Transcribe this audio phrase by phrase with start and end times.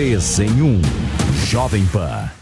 [0.00, 0.80] 3 em 1.
[1.44, 2.39] Jovem Pan.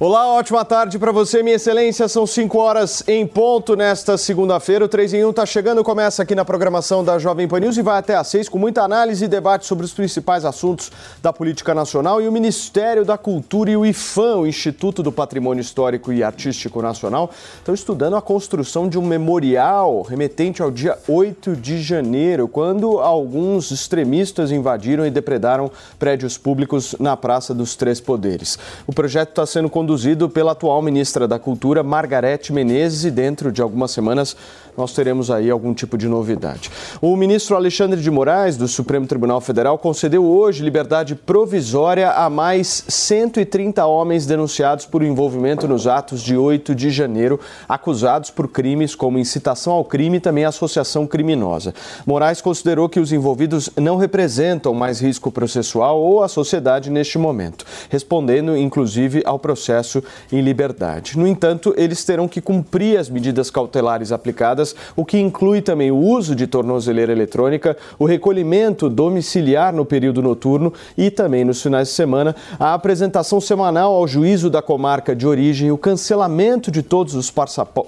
[0.00, 2.06] Olá, ótima tarde para você, minha excelência.
[2.06, 4.84] São 5 horas em ponto nesta segunda-feira.
[4.84, 7.82] O 3 em 1 está chegando, começa aqui na programação da Jovem Pan News e
[7.82, 11.74] vai até às 6 com muita análise e debate sobre os principais assuntos da política
[11.74, 12.22] nacional.
[12.22, 16.80] E o Ministério da Cultura e o IFAM, o Instituto do Patrimônio Histórico e Artístico
[16.80, 23.00] Nacional, estão estudando a construção de um memorial remetente ao dia 8 de janeiro, quando
[23.00, 25.68] alguns extremistas invadiram e depredaram
[25.98, 28.56] prédios públicos na Praça dos Três Poderes.
[28.86, 33.50] O projeto está sendo conduzido conduzido pela atual ministra da Cultura, Margarete Menezes, e dentro
[33.50, 34.36] de algumas semanas
[34.78, 36.70] nós teremos aí algum tipo de novidade.
[37.02, 42.84] O ministro Alexandre de Moraes, do Supremo Tribunal Federal, concedeu hoje liberdade provisória a mais
[42.86, 49.18] 130 homens denunciados por envolvimento nos atos de 8 de janeiro, acusados por crimes como
[49.18, 51.74] incitação ao crime e também associação criminosa.
[52.06, 57.64] Moraes considerou que os envolvidos não representam mais risco processual ou a sociedade neste momento,
[57.90, 61.18] respondendo inclusive ao processo em liberdade.
[61.18, 65.96] No entanto, eles terão que cumprir as medidas cautelares aplicadas o que inclui também o
[65.96, 71.94] uso de tornozeleira eletrônica, o recolhimento domiciliar no período noturno e também nos finais de
[71.94, 77.32] semana, a apresentação semanal ao juízo da comarca de origem, o cancelamento de todos os,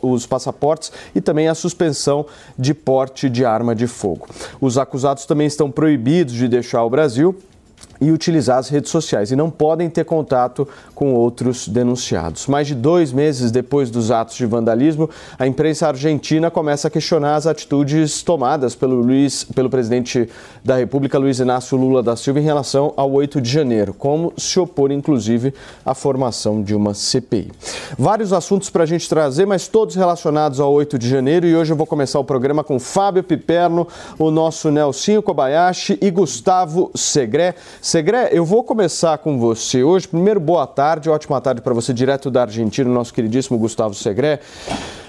[0.03, 2.27] os passaportes e também a suspensão
[2.59, 4.29] de porte de arma de fogo.
[4.61, 7.37] Os acusados também estão proibidos de deixar o Brasil
[8.01, 12.47] e utilizar as redes sociais e não podem ter contato com outros denunciados.
[12.47, 17.37] Mais de dois meses depois dos atos de vandalismo, a imprensa argentina começa a questionar
[17.37, 20.29] as atitudes tomadas pelo, Luiz, pelo presidente
[20.65, 24.59] da República, Luiz Inácio Lula da Silva, em relação ao 8 de janeiro, como se
[24.59, 25.53] opor, inclusive,
[25.85, 27.51] à formação de uma CPI.
[27.99, 31.73] Vários assuntos para a gente trazer, mas todos relacionados ao 8 de janeiro, e hoje
[31.73, 33.87] eu vou começar o programa com Fábio Piperno,
[34.19, 37.55] o nosso Nelsinho Kobayashi e Gustavo Segré.
[37.81, 40.07] Segré, eu vou começar com você hoje.
[40.07, 44.41] Primeiro, boa tarde, ótima tarde para você, direto da Argentina, nosso queridíssimo Gustavo Segré.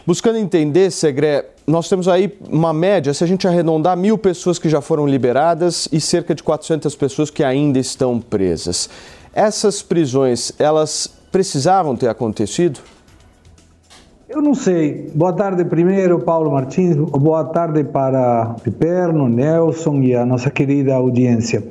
[0.06, 4.68] Buscando entender, Segré, nós temos aí uma média, se a gente arredondar, mil pessoas que
[4.68, 8.90] já foram liberadas e cerca de 400 pessoas que ainda estão presas.
[9.34, 12.80] Essas prisões, elas precisavam ter acontecido?
[14.28, 15.12] Eu não sei.
[15.14, 16.96] Boa tarde primeiro, Paulo Martins.
[16.96, 21.64] Boa tarde para Piperno, Nelson e a nossa querida audiência.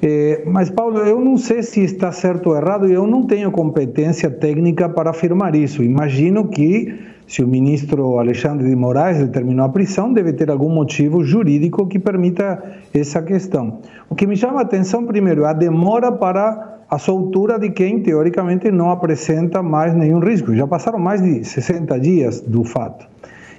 [0.00, 4.30] É, mas, Paulo, eu não sei se está certo ou errado, eu não tenho competência
[4.30, 5.82] técnica para afirmar isso.
[5.82, 11.22] Imagino que, se o ministro Alexandre de Moraes determinou a prisão, deve ter algum motivo
[11.24, 12.62] jurídico que permita
[12.94, 13.80] essa questão.
[14.08, 18.00] O que me chama a atenção, primeiro, é a demora para a soltura de quem,
[18.00, 20.54] teoricamente, não apresenta mais nenhum risco.
[20.54, 23.06] Já passaram mais de 60 dias do fato.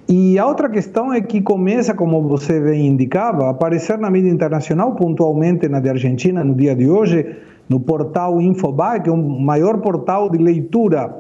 [0.08, 4.32] E a outra questão é que começa, como você bem indicava, a aparecer na mídia
[4.32, 7.36] internacional, pontualmente na de Argentina, no dia de hoje,
[7.70, 11.16] no portal Infobae, que é o maior portal de leitura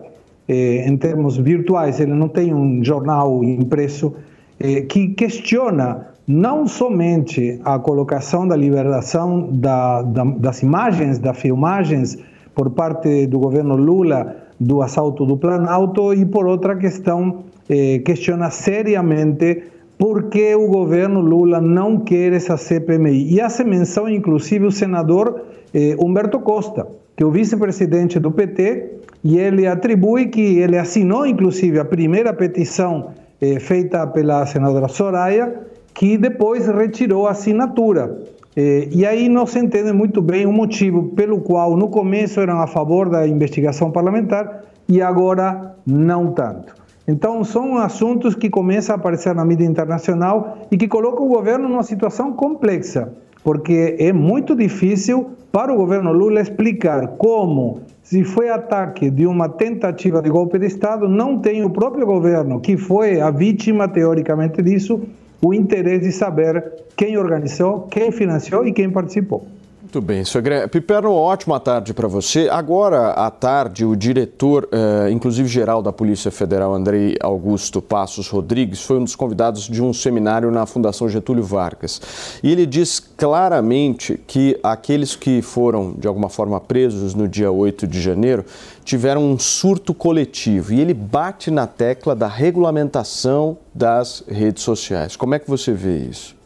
[0.47, 4.15] eh, em termos virtuais, ele não tem um jornal impresso,
[4.59, 12.19] eh, que questiona não somente a colocação da liberação da, da, das imagens, das filmagens
[12.53, 18.51] por parte do governo Lula do assalto do Planalto e por outra questão eh, questiona
[18.51, 19.63] seriamente
[19.97, 23.33] por que o governo Lula não quer essa CPMI.
[23.33, 25.41] E hace menção, inclusive, o senador
[25.73, 26.85] eh, Humberto Costa,
[27.17, 32.31] que é o vice-presidente do PT, e ele atribui que ele assinou, inclusive, a primeira
[32.33, 38.17] petição eh, feita pela senadora Soraya, que depois retirou a assinatura.
[38.55, 42.59] Eh, e aí não se entende muito bem o motivo pelo qual no começo eram
[42.59, 46.73] a favor da investigação parlamentar e agora não tanto.
[47.07, 51.67] Então, são assuntos que começam a aparecer na mídia internacional e que colocam o governo
[51.67, 53.11] numa situação complexa,
[53.43, 59.49] porque é muito difícil para o governo Lula explicar como, se foi ataque de uma
[59.49, 64.61] tentativa de golpe de Estado, não tem o próprio governo, que foi a vítima, teoricamente,
[64.61, 65.01] disso,
[65.41, 69.45] o interesse de saber quem organizou, quem financiou e quem participou.
[69.89, 70.67] Muito bem, Segre.
[70.67, 72.47] Piperno, ótima tarde para você.
[72.47, 78.83] Agora à tarde, o diretor, eh, inclusive geral da Polícia Federal, Andrei Augusto Passos Rodrigues,
[78.83, 81.99] foi um dos convidados de um seminário na Fundação Getúlio Vargas.
[82.43, 87.87] E ele diz claramente que aqueles que foram, de alguma forma, presos no dia 8
[87.87, 88.45] de janeiro
[88.85, 90.71] tiveram um surto coletivo.
[90.71, 95.15] E ele bate na tecla da regulamentação das redes sociais.
[95.15, 96.37] Como é que você vê isso?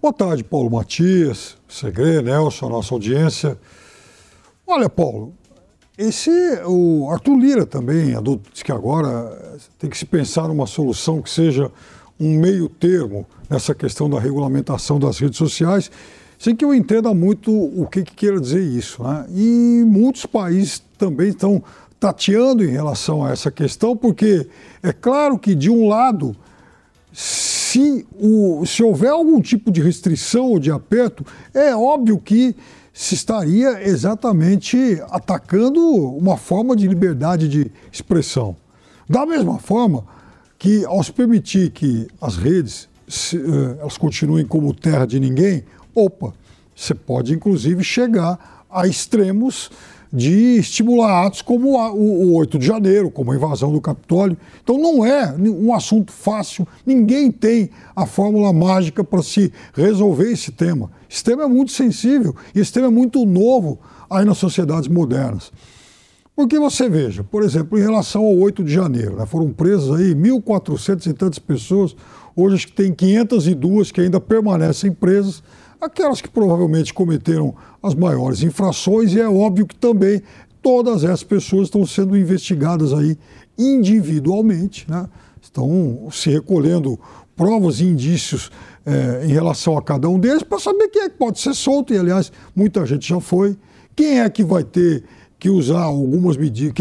[0.00, 3.58] Boa tarde, Paulo Matias, Segre, Nelson, nossa audiência.
[4.64, 5.34] Olha, Paulo,
[5.98, 6.30] esse,
[6.64, 11.28] o Arthur Lira também adulto, diz que agora tem que se pensar numa solução que
[11.28, 11.68] seja
[12.18, 15.90] um meio termo nessa questão da regulamentação das redes sociais.
[16.38, 19.02] sem que eu entenda muito o que, que queira dizer isso.
[19.02, 19.26] Né?
[19.30, 21.60] E muitos países também estão
[21.98, 24.48] tateando em relação a essa questão, porque
[24.80, 26.36] é claro que, de um lado,
[27.68, 32.56] se, o, se houver algum tipo de restrição ou de aperto, é óbvio que
[32.94, 35.80] se estaria exatamente atacando
[36.16, 38.56] uma forma de liberdade de expressão.
[39.08, 40.04] Da mesma forma
[40.58, 45.62] que, ao se permitir que as redes se, uh, elas continuem como terra de ninguém,
[45.94, 46.32] opa,
[46.74, 49.70] você pode inclusive chegar a extremos
[50.12, 54.36] de estimular atos como o 8 de janeiro, como a invasão do Capitólio.
[54.62, 60.52] Então não é um assunto fácil, ninguém tem a fórmula mágica para se resolver esse
[60.52, 60.90] tema.
[61.10, 63.78] Esse tema é muito sensível e esse tema é muito novo
[64.10, 65.52] aí nas sociedades modernas.
[66.34, 70.14] Porque você veja, por exemplo, em relação ao 8 de janeiro, né, foram presas aí
[70.14, 71.96] 1.400 e tantas pessoas,
[72.36, 75.42] hoje acho que tem 502 que ainda permanecem presas,
[75.80, 80.22] aquelas que provavelmente cometeram as maiores infrações, e é óbvio que também
[80.62, 83.16] todas essas pessoas estão sendo investigadas aí
[83.56, 85.08] individualmente, né?
[85.40, 86.98] estão se recolhendo
[87.36, 88.50] provas e indícios
[88.84, 91.94] é, em relação a cada um deles para saber quem é que pode ser solto,
[91.94, 93.56] e aliás, muita gente já foi.
[93.94, 95.04] Quem é que vai ter
[95.38, 96.74] que usar algumas medidas,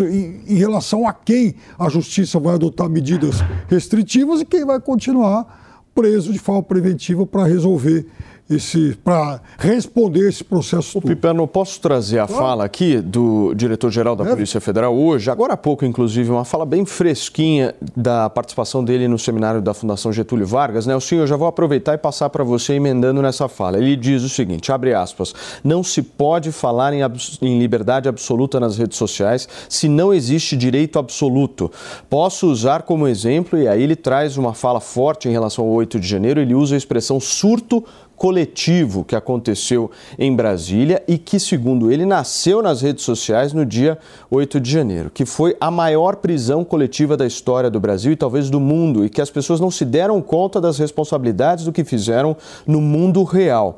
[0.00, 3.36] em, em relação a quem a justiça vai adotar medidas
[3.66, 8.06] restritivas e quem vai continuar preso de forma preventiva para resolver
[8.48, 10.98] esse para responder esse processo.
[10.98, 12.42] O Piperno, posso trazer a claro.
[12.42, 14.30] fala aqui do diretor-geral da é.
[14.30, 19.18] Polícia Federal hoje, agora há pouco, inclusive, uma fala bem fresquinha da participação dele no
[19.18, 20.96] seminário da Fundação Getúlio Vargas, né?
[20.96, 23.78] O senhor já vou aproveitar e passar para você emendando nessa fala.
[23.78, 27.00] Ele diz o seguinte: abre aspas, não se pode falar em,
[27.42, 31.70] em liberdade absoluta nas redes sociais se não existe direito absoluto.
[32.08, 36.00] Posso usar como exemplo, e aí ele traz uma fala forte em relação ao 8
[36.00, 37.84] de janeiro, ele usa a expressão surto
[38.18, 43.96] coletivo que aconteceu em Brasília e que, segundo ele, nasceu nas redes sociais no dia
[44.30, 48.50] 8 de janeiro, que foi a maior prisão coletiva da história do Brasil e talvez
[48.50, 52.36] do mundo, e que as pessoas não se deram conta das responsabilidades do que fizeram
[52.66, 53.76] no mundo real.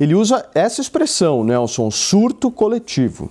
[0.00, 3.30] Ele usa essa expressão, Nelson, surto coletivo.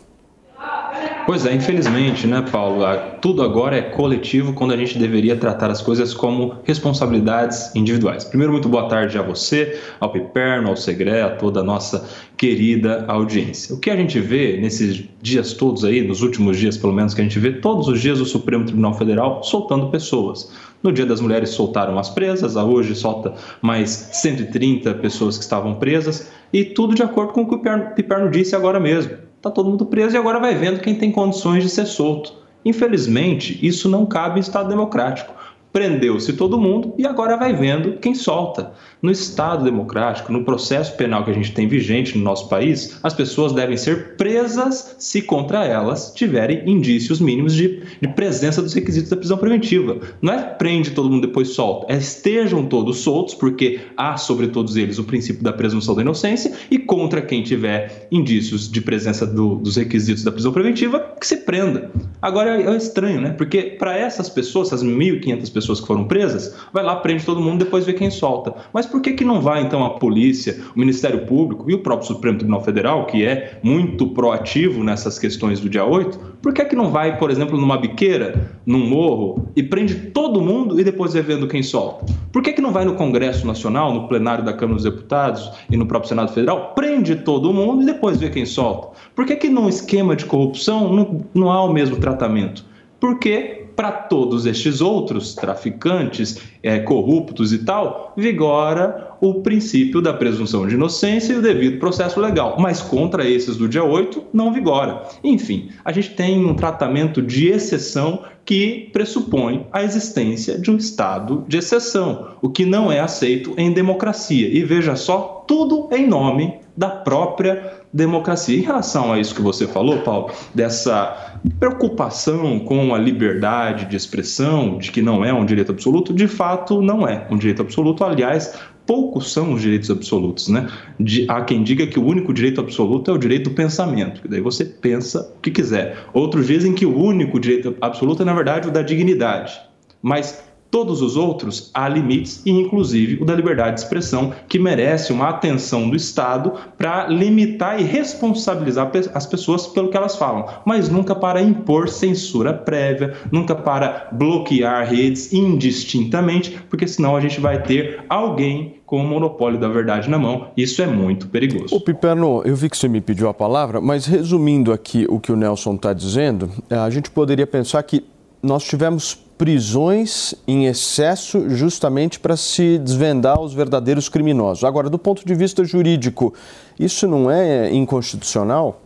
[1.26, 2.84] Pois é, infelizmente, né, Paulo?
[3.22, 8.26] Tudo agora é coletivo quando a gente deveria tratar as coisas como responsabilidades individuais.
[8.26, 13.06] Primeiro, muito boa tarde a você, ao Piperno, ao Segre, a toda a nossa querida
[13.08, 13.76] audiência.
[13.76, 17.22] O que a gente vê nesses dias todos aí, nos últimos dias pelo menos, que
[17.22, 20.52] a gente vê todos os dias o Supremo Tribunal Federal soltando pessoas.
[20.84, 25.76] No Dia das Mulheres soltaram as presas, a hoje solta mais 130 pessoas que estavam
[25.76, 29.70] presas, e tudo de acordo com o que o Piperno disse agora mesmo está todo
[29.70, 32.34] mundo preso e agora vai vendo quem tem condições de ser solto.
[32.64, 35.34] Infelizmente, isso não cabe em Estado democrático
[35.72, 38.74] prendeu-se todo mundo e agora vai vendo quem solta.
[39.02, 43.14] No Estado democrático, no processo penal que a gente tem vigente no nosso país, as
[43.14, 49.10] pessoas devem ser presas se contra elas tiverem indícios mínimos de, de presença dos requisitos
[49.10, 50.00] da prisão preventiva.
[50.22, 54.76] Não é prende todo mundo depois solta, é estejam todos soltos, porque há sobre todos
[54.76, 59.56] eles o princípio da presunção da inocência e contra quem tiver indícios de presença do,
[59.56, 61.90] dos requisitos da prisão preventiva, que se prenda.
[62.22, 63.32] Agora é, é estranho, né?
[63.32, 67.64] Porque para essas pessoas, essas 1.500 pessoas, que foram presas, vai lá, prende todo mundo,
[67.64, 68.54] depois vê quem solta.
[68.72, 72.08] Mas por que, que não vai, então, a polícia, o Ministério Público e o próprio
[72.08, 76.76] Supremo Tribunal Federal, que é muito proativo nessas questões do dia 8, por que, que
[76.76, 81.22] não vai, por exemplo, numa biqueira, num morro, e prende todo mundo e depois vê
[81.22, 82.06] vendo quem solta?
[82.32, 85.78] Por que, que não vai no Congresso Nacional, no plenário da Câmara dos Deputados e
[85.78, 88.90] no próprio Senado Federal, prende todo mundo e depois vê quem solta?
[89.16, 92.66] Por que, que num esquema de corrupção não, não há o mesmo tratamento?
[93.00, 100.68] Porque para todos estes outros traficantes, é, corruptos e tal, vigora o princípio da presunção
[100.68, 102.58] de inocência e o devido processo legal.
[102.60, 105.04] Mas contra esses do dia 8, não vigora.
[105.24, 111.46] Enfim, a gente tem um tratamento de exceção que pressupõe a existência de um estado
[111.48, 114.48] de exceção, o que não é aceito em democracia.
[114.48, 118.58] E veja só, tudo em nome da própria democracia.
[118.58, 124.78] Em relação a isso que você falou, Paulo, dessa preocupação com a liberdade de expressão,
[124.78, 128.04] de que não é um direito absoluto, de fato não é um direito absoluto.
[128.04, 130.68] Aliás, poucos são os direitos absolutos, né?
[131.00, 134.28] De, há quem diga que o único direito absoluto é o direito do pensamento, que
[134.28, 135.98] daí você pensa o que quiser.
[136.14, 139.60] Outros dizem que o único direito absoluto é, na verdade, o da dignidade.
[140.02, 145.12] Mas Todos os outros há limites, e inclusive o da liberdade de expressão, que merece
[145.12, 150.88] uma atenção do Estado para limitar e responsabilizar as pessoas pelo que elas falam, mas
[150.88, 157.62] nunca para impor censura prévia, nunca para bloquear redes indistintamente, porque senão a gente vai
[157.62, 160.48] ter alguém com o monopólio da verdade na mão.
[160.56, 161.76] Isso é muito perigoso.
[161.76, 165.32] O Piperno, eu vi que você me pediu a palavra, mas resumindo aqui o que
[165.32, 168.06] o Nelson está dizendo, a gente poderia pensar que
[168.44, 174.64] nós tivemos prisões em excesso justamente para se desvendar os verdadeiros criminosos.
[174.64, 176.32] Agora, do ponto de vista jurídico,
[176.80, 178.84] isso não é inconstitucional?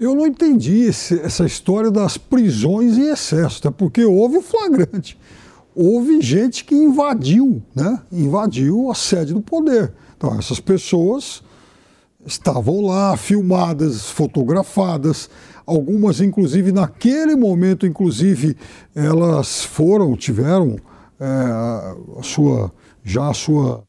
[0.00, 5.18] Eu não entendi esse, essa história das prisões em excesso, até porque houve flagrante.
[5.76, 8.00] Houve gente que invadiu, né?
[8.10, 9.92] Invadiu a sede do poder.
[10.16, 11.42] Então, essas pessoas
[12.24, 15.28] estavam lá, filmadas, fotografadas,
[15.72, 18.56] algumas inclusive naquele momento, inclusive,
[18.94, 20.76] elas foram, tiveram
[21.18, 21.24] é,
[22.18, 23.84] a sua, já a sua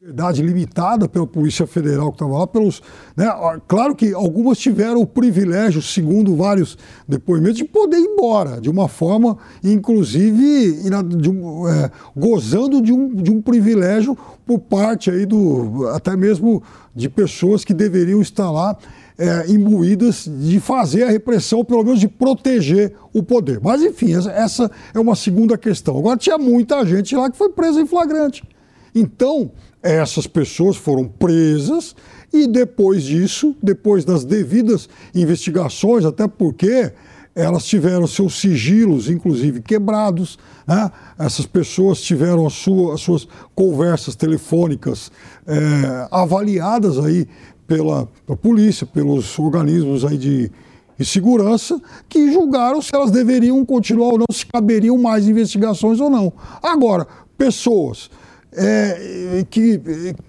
[0.00, 2.80] liberdade limitada pela Polícia Federal que estava lá, pelos,
[3.14, 3.26] né,
[3.68, 8.88] claro que algumas tiveram o privilégio, segundo vários depoimentos, de poder ir embora, de uma
[8.88, 15.86] forma, inclusive, de um, é, gozando de um, de um privilégio por parte aí do,
[15.88, 16.62] até mesmo
[16.94, 18.76] de pessoas que deveriam estar lá
[19.20, 23.60] é, imbuídas de fazer a repressão, pelo menos de proteger o poder.
[23.62, 25.98] Mas, enfim, essa, é uma segunda questão.
[25.98, 28.42] Agora, tinha muita gente lá que foi presa em flagrante.
[28.94, 31.94] Então, essas pessoas foram presas
[32.32, 36.90] e depois disso, depois das devidas investigações, até porque
[37.34, 40.38] elas tiveram seus sigilos, inclusive, quebrados.
[40.66, 40.90] Né?
[41.18, 45.12] Essas pessoas tiveram as, sua, as suas conversas telefônicas
[45.46, 47.28] é, avaliadas aí
[47.70, 50.50] pela, pela, polícia, pelos organismos aí de,
[50.98, 56.10] de segurança, que julgaram se elas deveriam continuar ou não, se caberiam mais investigações ou
[56.10, 56.32] não.
[56.60, 57.06] Agora,
[57.38, 58.10] pessoas
[58.52, 59.80] é, que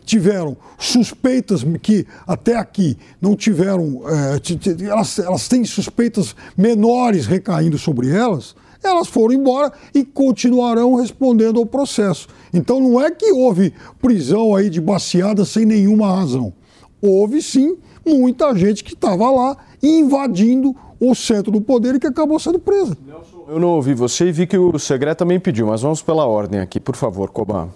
[0.06, 8.12] tiveram suspeitas que até aqui não tiveram, é, elas, elas têm suspeitas menores recaindo sobre
[8.12, 12.28] elas, elas foram embora e continuarão respondendo ao processo.
[12.54, 16.54] Então não é que houve prisão aí de baseada sem nenhuma razão.
[17.02, 22.40] Houve sim muita gente que estava lá invadindo o centro do poder e que acabou
[22.40, 22.96] sendo presa.
[23.48, 26.60] Eu não ouvi você e vi que o Segredo também pediu, mas vamos pela ordem
[26.60, 27.70] aqui, por favor, Coban.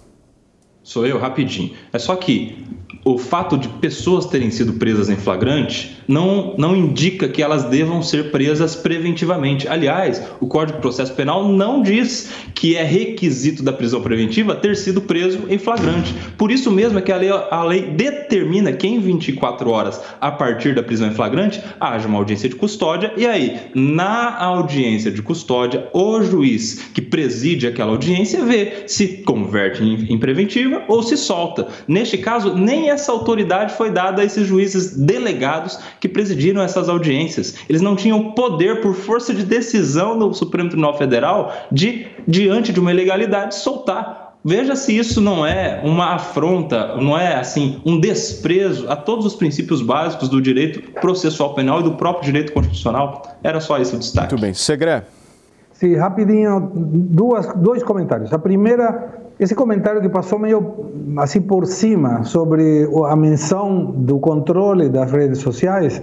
[0.84, 1.74] Sou eu, rapidinho.
[1.92, 2.64] É só que
[3.06, 8.02] o fato de pessoas terem sido presas em flagrante não, não indica que elas devam
[8.02, 9.68] ser presas preventivamente.
[9.68, 14.76] Aliás, o Código de Processo Penal não diz que é requisito da prisão preventiva ter
[14.76, 16.16] sido preso em flagrante.
[16.36, 20.32] Por isso mesmo é que a lei, a lei determina que em 24 horas a
[20.32, 25.22] partir da prisão em flagrante haja uma audiência de custódia e aí, na audiência de
[25.22, 31.16] custódia, o juiz que preside aquela audiência vê se converte em, em preventiva ou se
[31.16, 31.68] solta.
[31.88, 37.56] Neste caso, nem essa autoridade foi dada a esses juízes delegados que presidiram essas audiências.
[37.70, 42.80] Eles não tinham poder, por força de decisão do Supremo Tribunal Federal, de, diante de
[42.80, 44.26] uma ilegalidade, soltar.
[44.44, 49.36] Veja se isso não é uma afronta, não é assim um desprezo a todos os
[49.36, 53.24] princípios básicos do direito processual penal e do próprio direito constitucional.
[53.44, 54.34] Era só esse o destaque.
[54.34, 54.54] Muito bem.
[54.54, 55.02] Segre.
[55.76, 58.32] Sim, rapidinho, duas, dois comentários.
[58.32, 60.86] A primeira, esse comentário que passou meio
[61.18, 66.02] assim por cima sobre a menção do controle das redes sociais.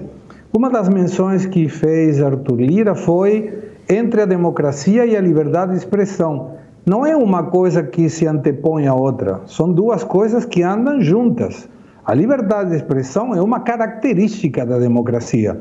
[0.54, 3.58] Uma das menções que fez Arthur Lira foi
[3.88, 6.52] entre a democracia e a liberdade de expressão.
[6.84, 11.68] Não é uma coisa que se antepõe à outra, são duas coisas que andam juntas.
[12.04, 15.60] A liberdade de expressão é uma característica da democracia.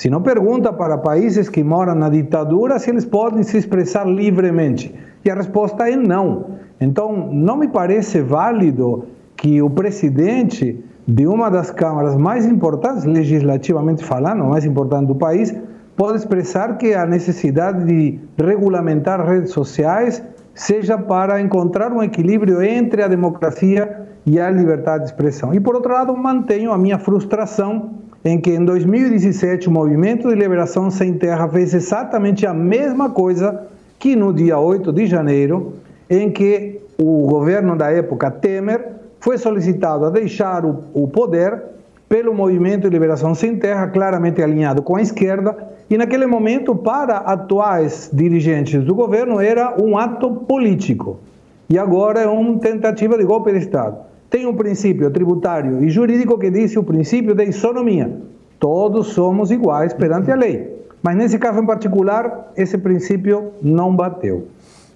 [0.00, 4.94] Se não pergunta para países que moram na ditadura se eles podem se expressar livremente.
[5.22, 6.52] E a resposta é não.
[6.80, 9.04] Então, não me parece válido
[9.36, 15.54] que o presidente de uma das câmaras mais importantes, legislativamente falando, mais importante do país,
[15.94, 20.22] pode expressar que a necessidade de regulamentar redes sociais
[20.54, 25.52] seja para encontrar um equilíbrio entre a democracia e a liberdade de expressão.
[25.52, 30.34] E por outro lado, mantenho a minha frustração em que em 2017 o Movimento de
[30.34, 33.66] Liberação Sem Terra fez exatamente a mesma coisa
[33.98, 35.74] que no dia 8 de janeiro,
[36.08, 41.62] em que o governo da época Temer foi solicitado a deixar o, o poder
[42.08, 45.56] pelo Movimento de Liberação Sem Terra, claramente alinhado com a esquerda,
[45.88, 51.20] e naquele momento, para atuais dirigentes do governo, era um ato político.
[51.68, 54.09] E agora é uma tentativa de golpe de Estado.
[54.30, 58.22] Tem um princípio tributário e jurídico que diz o princípio da isonomia.
[58.60, 60.80] Todos somos iguais perante a lei.
[61.02, 64.46] Mas nesse caso em particular, esse princípio não bateu.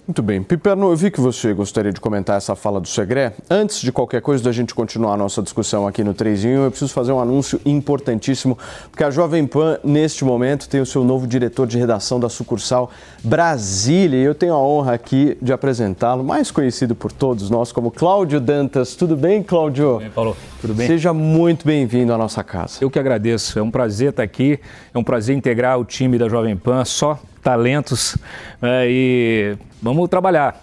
[0.07, 0.43] Muito bem.
[0.43, 3.33] Piperno, eu vi que você gostaria de comentar essa fala do Segré.
[3.49, 6.93] Antes de qualquer coisa, da gente continuar a nossa discussão aqui no 3 eu preciso
[6.93, 8.59] fazer um anúncio importantíssimo,
[8.91, 12.91] porque a Jovem Pan, neste momento, tem o seu novo diretor de redação da sucursal
[13.23, 14.19] Brasília.
[14.19, 18.41] E eu tenho a honra aqui de apresentá-lo, mais conhecido por todos nós como Cláudio
[18.41, 18.95] Dantas.
[18.95, 19.93] Tudo bem, Cláudio?
[19.93, 20.37] Tudo bem, Paulo?
[20.61, 20.87] Tudo bem?
[20.87, 22.77] Seja muito bem-vindo à nossa casa.
[22.83, 23.59] Eu que agradeço.
[23.59, 24.61] É um prazer estar aqui.
[24.93, 26.85] É um prazer integrar o time da Jovem Pan.
[26.85, 28.17] Só talentos
[28.63, 30.61] é, e vamos trabalhar.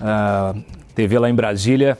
[0.00, 0.54] A
[0.94, 1.96] TV lá em Brasília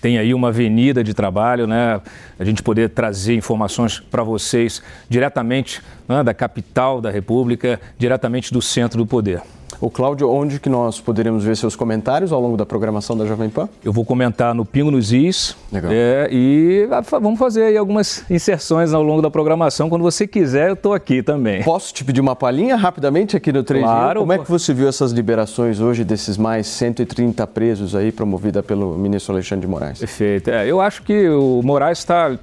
[0.00, 2.00] tem aí uma avenida de trabalho, né?
[2.38, 8.60] A gente poder trazer informações para vocês diretamente né, da capital da República, diretamente do
[8.60, 9.40] centro do poder.
[9.80, 13.50] O Cláudio, onde que nós poderemos ver seus comentários ao longo da programação da Jovem
[13.50, 13.68] Pan?
[13.84, 15.56] Eu vou comentar no Pingo nos Is.
[15.70, 15.90] Legal.
[15.92, 16.88] É, e
[17.20, 19.90] vamos fazer aí algumas inserções ao longo da programação.
[19.90, 21.62] Quando você quiser, eu estou aqui também.
[21.62, 24.20] Posso te pedir uma palhinha rapidamente aqui no 3 Claro.
[24.20, 28.96] Como é que você viu essas liberações hoje desses mais 130 presos aí, promovida pelo
[28.96, 29.98] ministro Alexandre de Moraes?
[29.98, 30.50] Perfeito.
[30.50, 32.36] É, eu acho que o Moraes está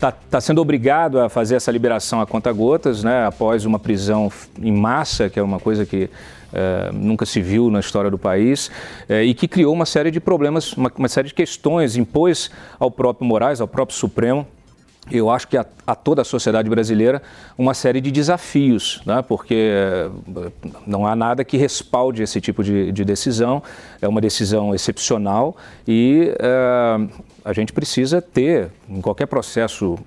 [0.00, 4.72] está tá sendo obrigado a fazer essa liberação a conta-gotas, né, após uma prisão em
[4.72, 6.08] massa, que é uma coisa que
[6.52, 8.70] é, nunca se viu na história do país,
[9.08, 12.90] é, e que criou uma série de problemas, uma, uma série de questões, impôs ao
[12.90, 14.46] próprio Moraes, ao próprio Supremo,
[15.10, 17.22] eu acho que a, a, toda a sociedade brasileira
[17.56, 19.22] uma série de desafios, né?
[19.22, 20.10] porque eh,
[20.86, 23.62] não há nada que respalde esse tipo de, de decisão,
[24.00, 25.56] é uma decisão excepcional
[25.88, 26.32] e
[27.44, 29.98] a gente precisa ter, em qualquer processo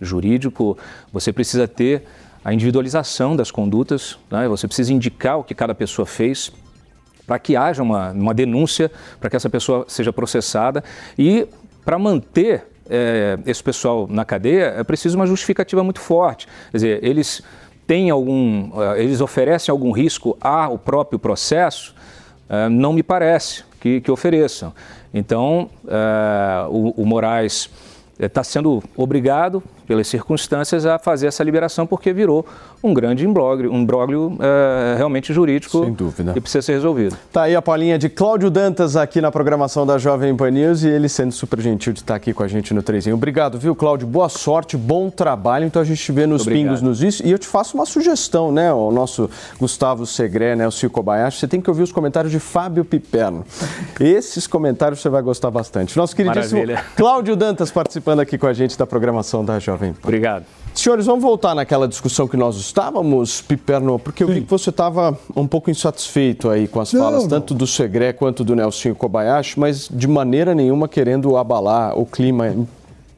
[0.00, 0.76] jurídico,
[1.12, 2.04] você precisa ter
[2.44, 4.48] a individualização das condutas, né?
[4.48, 6.52] você precisa indicar o que cada pessoa fez
[7.26, 10.82] para que haja uma, uma denúncia, para que essa pessoa seja processada
[11.16, 11.46] e
[11.84, 16.46] para manter é, esse pessoal na cadeia é preciso uma justificativa muito forte.
[16.70, 17.42] Quer dizer, eles
[17.86, 21.94] têm algum, eh, eles oferecem algum risco ao próprio processo?
[22.48, 24.72] É, não me parece que, que ofereçam.
[25.12, 27.70] Então, é, o, o Moraes
[28.18, 32.46] está sendo obrigado pelas circunstâncias, a fazer essa liberação, porque virou
[32.82, 36.32] um grande imbróglio, um imbróglio é, realmente jurídico Sem dúvida.
[36.32, 37.14] que precisa ser resolvido.
[37.30, 40.88] Tá aí a palhinha de Cláudio Dantas aqui na programação da Jovem Pan News e
[40.88, 44.06] ele sendo super gentil de estar aqui com a gente no 3 Obrigado, viu, Cláudio?
[44.06, 45.66] Boa sorte, bom trabalho.
[45.66, 47.26] Então a gente te vê nos pingos, nos isso.
[47.26, 48.72] E eu te faço uma sugestão, né?
[48.72, 49.28] O nosso
[49.58, 50.66] Gustavo Segré, né?
[50.66, 53.44] O Cico Kobayashi, você tem que ouvir os comentários de Fábio Piperno.
[54.00, 55.96] Esses comentários você vai gostar bastante.
[55.96, 56.84] Nosso queridíssimo Maravilha.
[56.96, 60.00] Cláudio Dantas participando aqui com a gente da programação da Jovem Pan.
[60.02, 60.44] Obrigado.
[60.74, 65.18] Senhores, vamos voltar naquela discussão que nós estávamos, Piperno, porque eu vi que você estava
[65.36, 67.28] um pouco insatisfeito aí com as Não, falas, não.
[67.28, 72.56] tanto do Segré quanto do Nelson Kobayashi, mas de maneira nenhuma querendo abalar o clima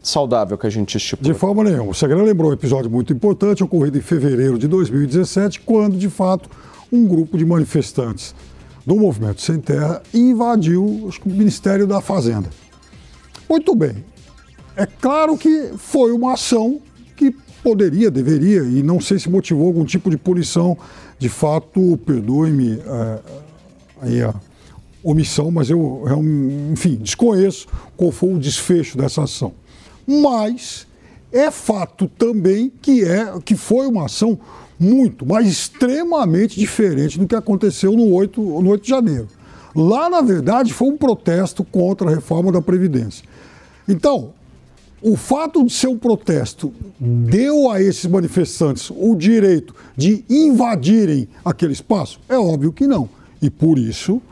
[0.03, 1.33] saudável que a gente estipulou.
[1.33, 1.93] De forma nenhuma.
[1.93, 6.51] O Segredo lembrou um episódio muito importante ocorrido em fevereiro de 2017, quando, de fato,
[6.93, 8.35] um grupo de manifestantes
[8.85, 12.51] do Movimento Sem Terra invadiu o Ministério da Fazenda.
[13.49, 14.05] Muito bem.
[14.77, 16.81] É claro que foi uma ação
[17.17, 20.77] que poderia, deveria, e não sei se motivou algum tipo de punição.
[21.19, 23.19] De fato, perdoe-me é,
[24.03, 24.35] aí a
[25.03, 26.23] omissão, mas eu, eu,
[26.73, 29.53] enfim, desconheço qual foi o desfecho dessa ação.
[30.07, 30.87] Mas
[31.33, 34.39] é fato também que, é, que foi uma ação
[34.79, 39.29] muito, mas extremamente diferente do que aconteceu no 8, no 8 de janeiro.
[39.75, 43.25] Lá, na verdade, foi um protesto contra a reforma da Previdência.
[43.89, 44.33] Então,
[45.07, 51.75] o fato de ser um protesto deu a esses manifestantes o direito de invadirem aquele
[51.75, 52.19] espaço?
[52.27, 53.07] É óbvio que não.
[53.43, 54.23] E por isso,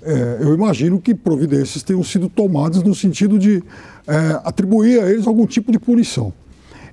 [0.00, 3.62] é, eu imagino que providências tenham sido tomadas no sentido de
[4.06, 6.32] é, atribuir a eles algum tipo de punição.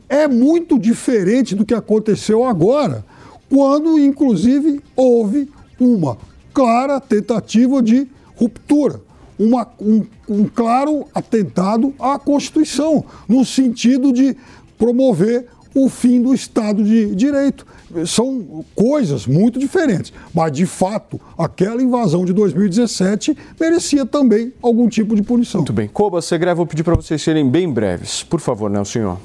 [0.09, 3.05] É muito diferente do que aconteceu agora,
[3.49, 6.17] quando, inclusive, houve uma
[6.53, 8.99] clara tentativa de ruptura
[9.41, 14.37] uma, um, um claro atentado à Constituição, no sentido de
[14.77, 17.65] promover o fim do Estado de Direito.
[18.05, 25.15] São coisas muito diferentes, mas de fato, aquela invasão de 2017 merecia também algum tipo
[25.15, 25.61] de punição.
[25.61, 25.87] Muito bem.
[25.87, 28.23] Coba, Segré, vou pedir para vocês serem bem breves.
[28.23, 29.17] Por favor, né, o senhor?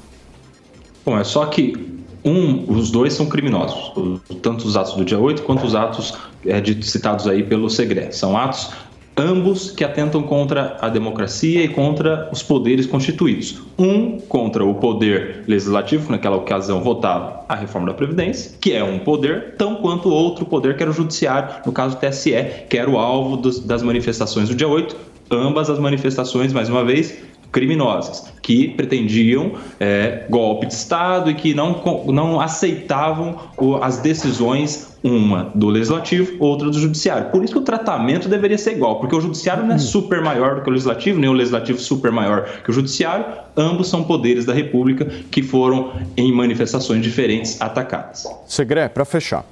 [1.05, 3.93] Bom, é só que um, os dois são criminosos,
[4.41, 6.13] tanto os atos do dia 8 quanto os atos
[6.45, 8.11] é, de, citados aí pelo Segre.
[8.11, 8.71] São atos
[9.17, 13.59] ambos que atentam contra a democracia e contra os poderes constituídos.
[13.77, 18.99] Um contra o poder legislativo, naquela ocasião votava a reforma da Previdência, que é um
[18.99, 22.31] poder, tão quanto outro poder, que era o judiciário, no caso o TSE,
[22.69, 24.95] que era o alvo dos, das manifestações do dia 8.
[25.31, 27.17] Ambas as manifestações, mais uma vez,
[27.57, 33.35] criminosas, que pretendiam é, golpe de Estado e que não, não aceitavam
[33.81, 37.31] as decisões, uma do legislativo, outra do judiciário.
[37.31, 40.55] Por isso que o tratamento deveria ser igual, porque o judiciário não é super maior
[40.55, 44.45] do que o legislativo, nem o legislativo super maior que o judiciário, ambos são poderes
[44.45, 48.27] da República que foram, em manifestações diferentes, atacadas.
[48.45, 49.43] Segre, para fechar.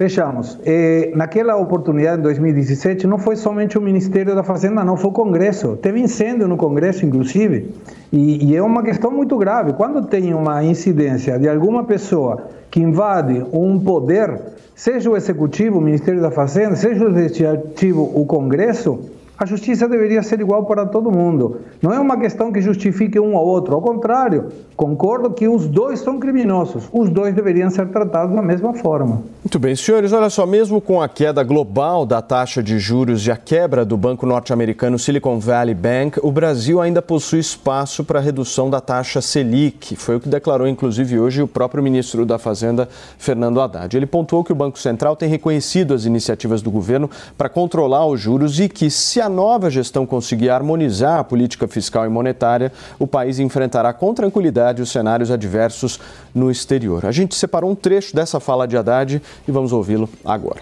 [0.00, 0.58] Fechamos.
[0.64, 5.12] Eh, naquela oportunidade, em 2017, não foi somente o Ministério da Fazenda, não, foi o
[5.12, 5.76] Congresso.
[5.76, 7.74] Teve incêndio no Congresso, inclusive,
[8.10, 9.74] e, e é uma questão muito grave.
[9.74, 14.40] Quando tem uma incidência de alguma pessoa que invade um poder,
[14.74, 19.00] seja o Executivo, o Ministério da Fazenda, seja o Legislativo, o Congresso,
[19.40, 21.60] a justiça deveria ser igual para todo mundo.
[21.80, 23.74] Não é uma questão que justifique um ou outro.
[23.74, 24.48] Ao contrário,
[24.80, 26.88] concordo que os dois são criminosos.
[26.90, 29.22] Os dois deveriam ser tratados da mesma forma.
[29.44, 30.10] Muito bem, senhores.
[30.10, 33.94] Olha só, mesmo com a queda global da taxa de juros e a quebra do
[33.94, 39.20] banco norte-americano Silicon Valley Bank, o Brasil ainda possui espaço para a redução da taxa
[39.20, 39.96] Selic.
[39.96, 42.88] Foi o que declarou, inclusive, hoje o próprio ministro da Fazenda,
[43.18, 43.94] Fernando Haddad.
[43.94, 48.18] Ele pontuou que o Banco Central tem reconhecido as iniciativas do governo para controlar os
[48.18, 53.06] juros e que, se a nova gestão conseguir harmonizar a política fiscal e monetária, o
[53.06, 55.98] país enfrentará com tranquilidade os cenários adversos
[56.34, 57.04] no exterior.
[57.06, 60.60] A gente separou um trecho dessa fala de Haddad e vamos ouvi-lo agora.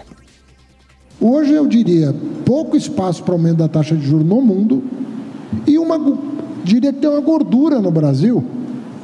[1.21, 4.81] Hoje eu diria pouco espaço para aumento da taxa de juros no mundo
[5.67, 5.99] e uma
[6.63, 8.43] diria que tem uma gordura no Brasil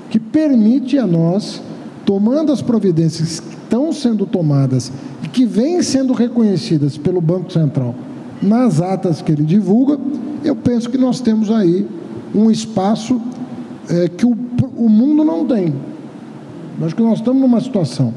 [0.09, 1.61] que permite a nós,
[2.05, 4.91] tomando as providências que estão sendo tomadas
[5.23, 7.93] e que vêm sendo reconhecidas pelo Banco Central
[8.41, 9.99] nas atas que ele divulga,
[10.43, 11.87] eu penso que nós temos aí
[12.33, 13.19] um espaço
[13.89, 14.35] é, que o,
[14.75, 15.73] o mundo não tem.
[16.81, 18.13] Acho que nós estamos numa situação.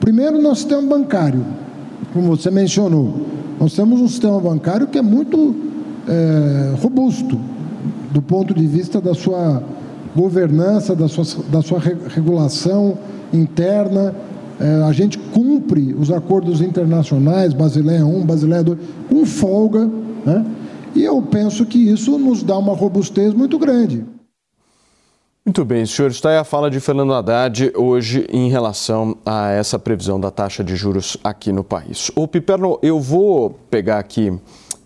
[0.00, 1.44] Primeiro, nosso sistema bancário,
[2.12, 3.14] como você mencionou,
[3.58, 5.54] nós temos um sistema bancário que é muito
[6.08, 7.38] é, robusto
[8.12, 9.62] do ponto de vista da sua
[10.14, 12.98] governança, da sua, da sua regulação
[13.32, 14.14] interna,
[14.60, 19.88] é, a gente cumpre os acordos internacionais, Basileia 1, Basileia 2, com folga,
[20.26, 20.44] né?
[20.94, 24.04] e eu penso que isso nos dá uma robustez muito grande.
[25.44, 26.12] Muito bem, senhor.
[26.12, 30.62] Está aí a fala de Fernando Haddad hoje em relação a essa previsão da taxa
[30.62, 32.12] de juros aqui no país.
[32.14, 34.32] O Piperno, eu vou pegar aqui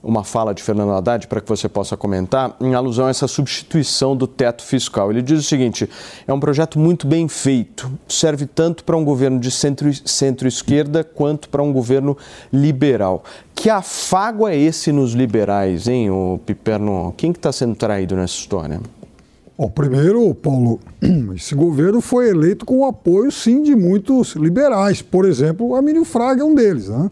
[0.02, 4.16] uma fala de Fernando Haddad para que você possa comentar, em alusão a essa substituição
[4.16, 5.10] do teto fiscal.
[5.10, 5.90] Ele diz o seguinte:
[6.26, 11.50] é um projeto muito bem feito, serve tanto para um governo de centro-esquerda centro quanto
[11.50, 12.16] para um governo
[12.50, 13.22] liberal.
[13.54, 17.12] Que afago é esse nos liberais, hein, o Piperno?
[17.14, 18.80] Quem que está sendo traído nessa história?
[19.58, 20.78] Bom, primeiro, Paulo,
[21.34, 25.00] esse governo foi eleito com o apoio, sim, de muitos liberais.
[25.00, 26.88] Por exemplo, Amílio Fraga é um deles.
[26.88, 27.10] Né?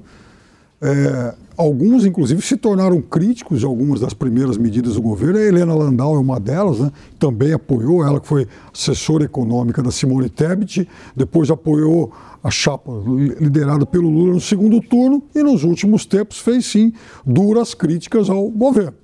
[0.82, 5.38] É, Alguns, inclusive, se tornaram críticos de algumas das primeiras medidas do governo.
[5.38, 6.90] A Helena Landau é uma delas, né?
[7.16, 12.90] também apoiou, ela que foi assessora econômica da Simone Tebet, depois apoiou a chapa
[13.40, 16.92] liderada pelo Lula no segundo turno e nos últimos tempos fez sim
[17.24, 18.94] duras críticas ao governo.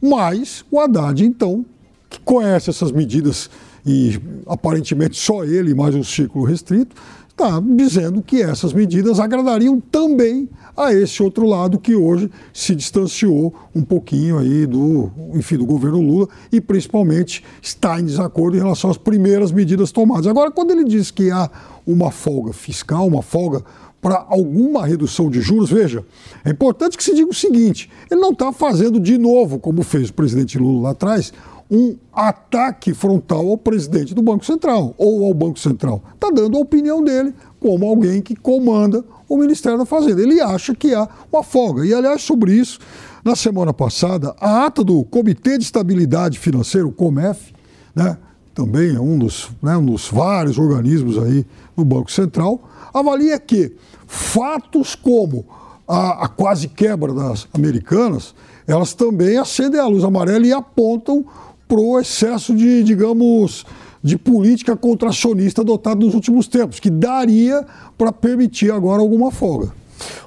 [0.00, 1.66] Mas o Haddad, então,
[2.10, 3.48] que conhece essas medidas
[3.86, 6.94] e aparentemente só ele mais um círculo restrito,
[7.30, 13.54] está dizendo que essas medidas agradariam também a esse outro lado que hoje se distanciou
[13.74, 18.90] um pouquinho aí do, enfim, do governo Lula e principalmente está em desacordo em relação
[18.90, 20.26] às primeiras medidas tomadas.
[20.26, 21.50] Agora, quando ele diz que há
[21.86, 23.64] uma folga fiscal, uma folga
[24.02, 26.04] para alguma redução de juros, veja,
[26.44, 30.08] é importante que se diga o seguinte: ele não está fazendo de novo, como fez
[30.10, 31.32] o presidente Lula lá atrás,
[31.70, 36.02] um ataque frontal ao presidente do Banco Central ou ao Banco Central.
[36.14, 40.20] Está dando a opinião dele como alguém que comanda o Ministério da Fazenda.
[40.20, 41.86] Ele acha que há uma folga.
[41.86, 42.80] E, aliás, sobre isso,
[43.24, 47.52] na semana passada, a ata do Comitê de Estabilidade Financeira, o COMEF,
[47.94, 48.18] né,
[48.52, 52.60] também é um dos, né, um dos vários organismos aí no Banco Central,
[52.92, 55.46] avalia que fatos como
[55.86, 58.34] a, a quase quebra das americanas,
[58.66, 61.24] elas também acendem a luz amarela e apontam
[61.70, 63.64] para o excesso de, digamos,
[64.02, 67.64] de política contracionista adotada nos últimos tempos, que daria
[67.96, 69.70] para permitir agora alguma folga.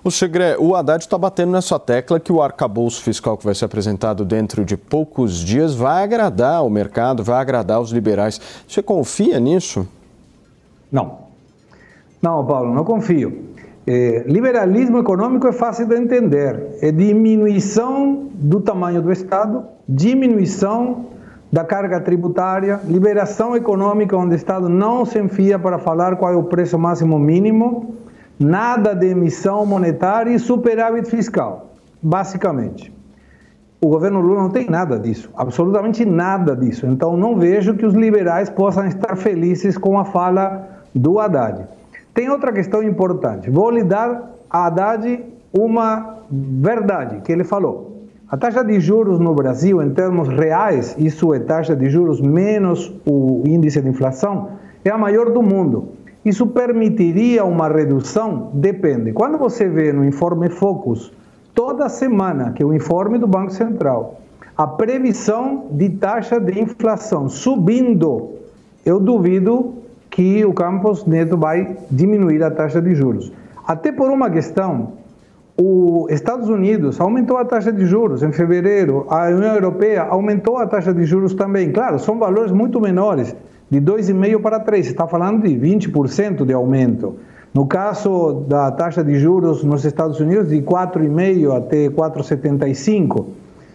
[0.01, 3.65] O Segre, o Haddad está batendo nessa tecla que o arcabouço fiscal que vai ser
[3.65, 8.39] apresentado dentro de poucos dias vai agradar o mercado, vai agradar os liberais.
[8.65, 9.86] Você confia nisso?
[10.89, 11.23] Não.
[12.21, 13.49] Não, Paulo, não confio.
[13.86, 16.77] É, liberalismo econômico é fácil de entender.
[16.79, 21.12] É diminuição do tamanho do Estado, diminuição
[21.53, 26.35] da carga tributária, liberação econômica, onde o Estado não se enfia para falar qual é
[26.35, 27.93] o preço máximo mínimo,
[28.39, 31.69] nada de emissão monetária e superávit fiscal,
[32.01, 32.91] basicamente.
[33.79, 36.87] o governo Lula não tem nada disso, absolutamente nada disso.
[36.87, 41.67] Então não vejo que os liberais possam estar felizes com a fala do Haddad.
[42.15, 43.51] Tem outra questão importante.
[43.51, 45.23] Vou lhe dar a Haddad
[45.55, 47.92] uma verdade que ele falou.
[48.34, 52.91] A taxa de juros no Brasil, em termos reais, isso é taxa de juros menos
[53.06, 55.89] o índice de inflação, é a maior do mundo.
[56.26, 58.50] Isso permitiria uma redução?
[58.52, 59.13] Depende.
[59.13, 61.13] Quando você vê no informe Focus
[61.54, 64.19] toda semana, que é o informe do Banco Central,
[64.58, 68.32] a previsão de taxa de inflação subindo,
[68.84, 69.76] eu duvido
[70.10, 73.32] que o Campos Neto vai diminuir a taxa de juros.
[73.63, 75.02] Até por uma questão,
[75.55, 80.65] os Estados Unidos aumentou a taxa de juros em fevereiro, a União Europeia aumentou a
[80.65, 81.71] taxa de juros também.
[81.71, 83.35] Claro, são valores muito menores,
[83.69, 87.15] de 2,5% para 3%, está falando de 20% de aumento.
[87.53, 93.25] No caso da taxa de juros nos Estados Unidos, de 4,5% até 4,75%,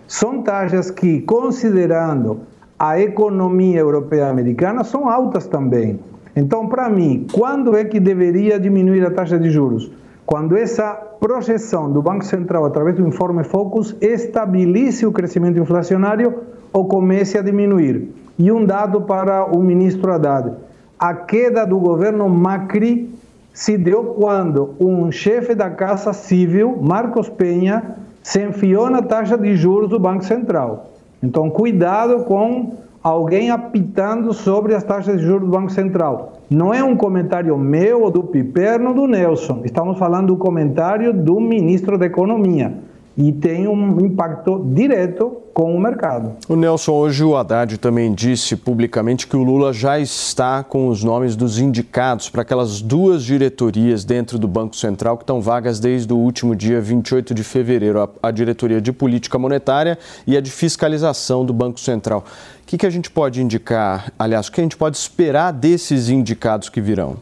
[0.08, 2.40] são taxas que, considerando
[2.76, 6.00] a economia europeia americana, são altas também.
[6.34, 9.92] Então, para mim, quando é que deveria diminuir a taxa de juros?
[10.28, 16.86] Quando essa projeção do Banco Central, através do informe Focus, estabilize o crescimento inflacionário ou
[16.86, 18.12] comece a diminuir.
[18.38, 20.52] E um dado para o ministro Haddad:
[20.98, 23.10] a queda do governo Macri
[23.54, 29.56] se deu quando um chefe da Casa Civil, Marcos Penha, se enfiou na taxa de
[29.56, 30.90] juros do Banco Central.
[31.22, 32.74] Então, cuidado com
[33.08, 36.34] alguém apitando sobre as taxas de juros do Banco Central.
[36.50, 39.62] Não é um comentário meu ou do Piperno do Nelson.
[39.64, 42.74] Estamos falando do comentário do ministro da Economia
[43.16, 46.36] e tem um impacto direto com o mercado.
[46.48, 51.02] O Nelson, hoje o Haddad também disse publicamente que o Lula já está com os
[51.02, 56.12] nomes dos indicados para aquelas duas diretorias dentro do Banco Central que estão vagas desde
[56.12, 60.48] o último dia 28 de fevereiro, a, a diretoria de política monetária e a de
[60.48, 62.24] fiscalização do Banco Central.
[62.62, 66.08] O que, que a gente pode indicar, aliás, o que a gente pode esperar desses
[66.08, 67.16] indicados que virão?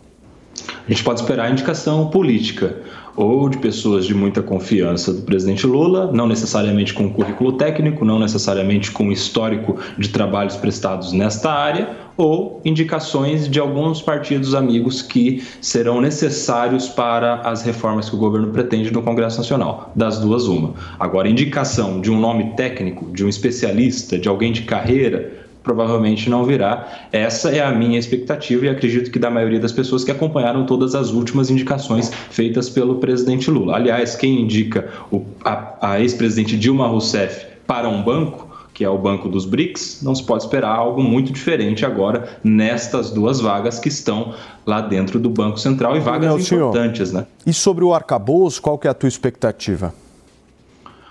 [0.86, 2.76] A gente pode esperar a indicação política
[3.16, 8.18] ou de pessoas de muita confiança do presidente Lula, não necessariamente com currículo técnico, não
[8.18, 15.42] necessariamente com histórico de trabalhos prestados nesta área, ou indicações de alguns partidos amigos que
[15.60, 19.92] serão necessários para as reformas que o governo pretende no Congresso Nacional.
[19.94, 20.74] Das duas, uma.
[20.98, 26.44] Agora, indicação de um nome técnico, de um especialista, de alguém de carreira, provavelmente não
[26.44, 26.86] virá.
[27.10, 30.94] Essa é a minha expectativa e acredito que da maioria das pessoas que acompanharam todas
[30.94, 33.74] as últimas indicações feitas pelo presidente Lula.
[33.74, 38.96] Aliás, quem indica o, a, a ex-presidente Dilma Rousseff para um banco, que é o
[38.96, 43.88] Banco dos BRICS, não se pode esperar algo muito diferente agora nestas duas vagas que
[43.88, 47.22] estão lá dentro do Banco Central e vagas importantes, senhor.
[47.22, 47.26] né?
[47.44, 49.92] E sobre o arcabouço, qual que é a tua expectativa?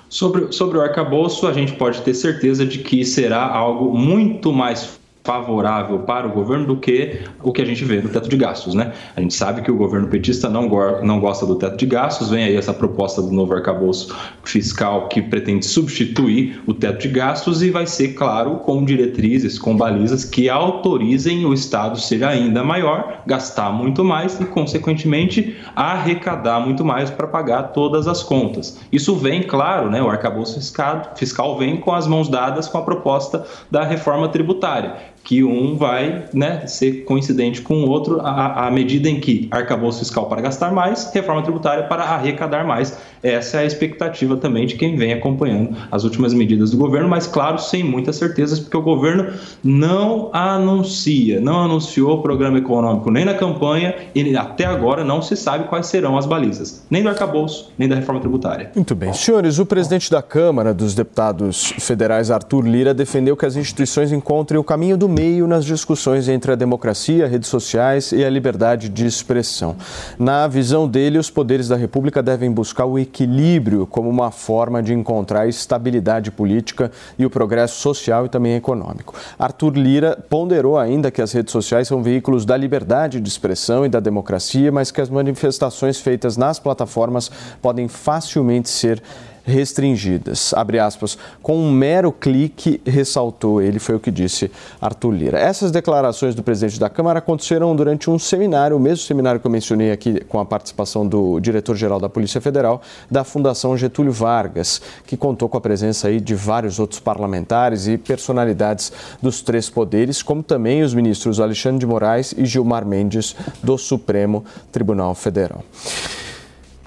[0.09, 4.99] Sobre, sobre o arcabouço, a gente pode ter certeza de que será algo muito mais
[5.25, 8.75] favorável para o governo do que o que a gente vê no teto de gastos,
[8.75, 8.93] né?
[9.15, 12.29] A gente sabe que o governo petista não, go não gosta do teto de gastos,
[12.29, 17.63] vem aí essa proposta do novo arcabouço fiscal que pretende substituir o teto de gastos
[17.63, 23.23] e vai ser, claro, com diretrizes, com balizas que autorizem o Estado ser ainda maior,
[23.25, 28.79] gastar muito mais e, consequentemente, arrecadar muito mais para pagar todas as contas.
[28.91, 30.03] Isso vem, claro, né?
[30.03, 35.14] O arcabouço fiscal, fiscal vem com as mãos dadas com a proposta da reforma tributária
[35.25, 39.99] que um vai né, ser coincidente com o outro à, à medida em que arcabouço
[39.99, 42.97] fiscal para gastar mais, reforma tributária para arrecadar mais.
[43.23, 47.25] Essa é a expectativa também de quem vem acompanhando as últimas medidas do governo, mas
[47.25, 49.33] claro, sem muitas certezas, porque o governo
[49.63, 55.35] não anuncia, não anunciou o programa econômico nem na campanha e até agora não se
[55.35, 58.71] sabe quais serão as balizas, nem do arcabouço, nem da reforma tributária.
[58.75, 59.11] Muito bem.
[59.11, 64.59] Senhores, o presidente da Câmara dos Deputados Federais, Arthur Lira, defendeu que as instituições encontrem
[64.59, 69.05] o caminho do meio nas discussões entre a democracia, redes sociais e a liberdade de
[69.05, 69.77] expressão.
[70.19, 74.93] Na visão dele, os poderes da República devem buscar o equilíbrio como uma forma de
[74.93, 79.15] encontrar estabilidade política e o progresso social e também econômico.
[79.39, 83.89] Arthur Lira ponderou ainda que as redes sociais são veículos da liberdade de expressão e
[83.89, 89.01] da democracia, mas que as manifestações feitas nas plataformas podem facilmente ser
[89.45, 90.53] restringidas.
[90.53, 95.39] Abre aspas, com um mero clique, ressaltou ele, foi o que disse Arthur Lira.
[95.39, 99.51] Essas declarações do presidente da Câmara aconteceram durante um seminário, o mesmo seminário que eu
[99.51, 105.15] mencionei aqui com a participação do diretor-geral da Polícia Federal, da Fundação Getúlio Vargas, que
[105.15, 110.41] contou com a presença aí de vários outros parlamentares e personalidades dos três poderes, como
[110.41, 115.63] também os ministros Alexandre de Moraes e Gilmar Mendes do Supremo Tribunal Federal.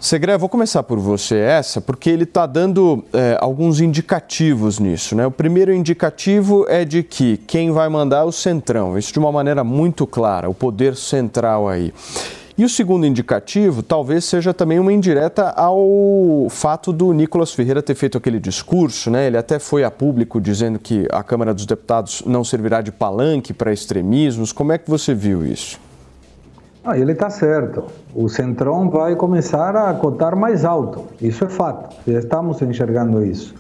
[0.01, 5.17] Segre, vou começar por você essa, porque ele está dando é, alguns indicativos nisso.
[5.17, 5.27] Né?
[5.27, 9.33] O primeiro indicativo é de que quem vai mandar é o Centrão, isso de uma
[9.33, 11.93] maneira muito clara, o poder central aí.
[12.57, 17.97] E o segundo indicativo talvez seja também uma indireta ao fato do Nicolas Ferreira ter
[17.97, 19.27] feito aquele discurso, né?
[19.27, 23.53] Ele até foi a público dizendo que a Câmara dos Deputados não servirá de palanque
[23.53, 24.53] para extremismos.
[24.53, 25.88] Como é que você viu isso?
[26.91, 27.85] Ah, ele está certo.
[28.15, 31.05] O Centrão vai começar a cotar mais alto.
[31.21, 31.95] Isso é fato.
[32.11, 33.55] Já estamos enxergando isso.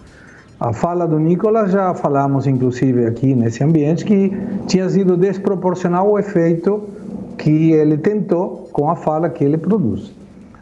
[0.58, 4.32] A fala do Nicolas, já falamos inclusive aqui nesse ambiente, que
[4.66, 6.88] tinha sido desproporcional o efeito
[7.36, 10.10] que ele tentou com a fala que ele produz.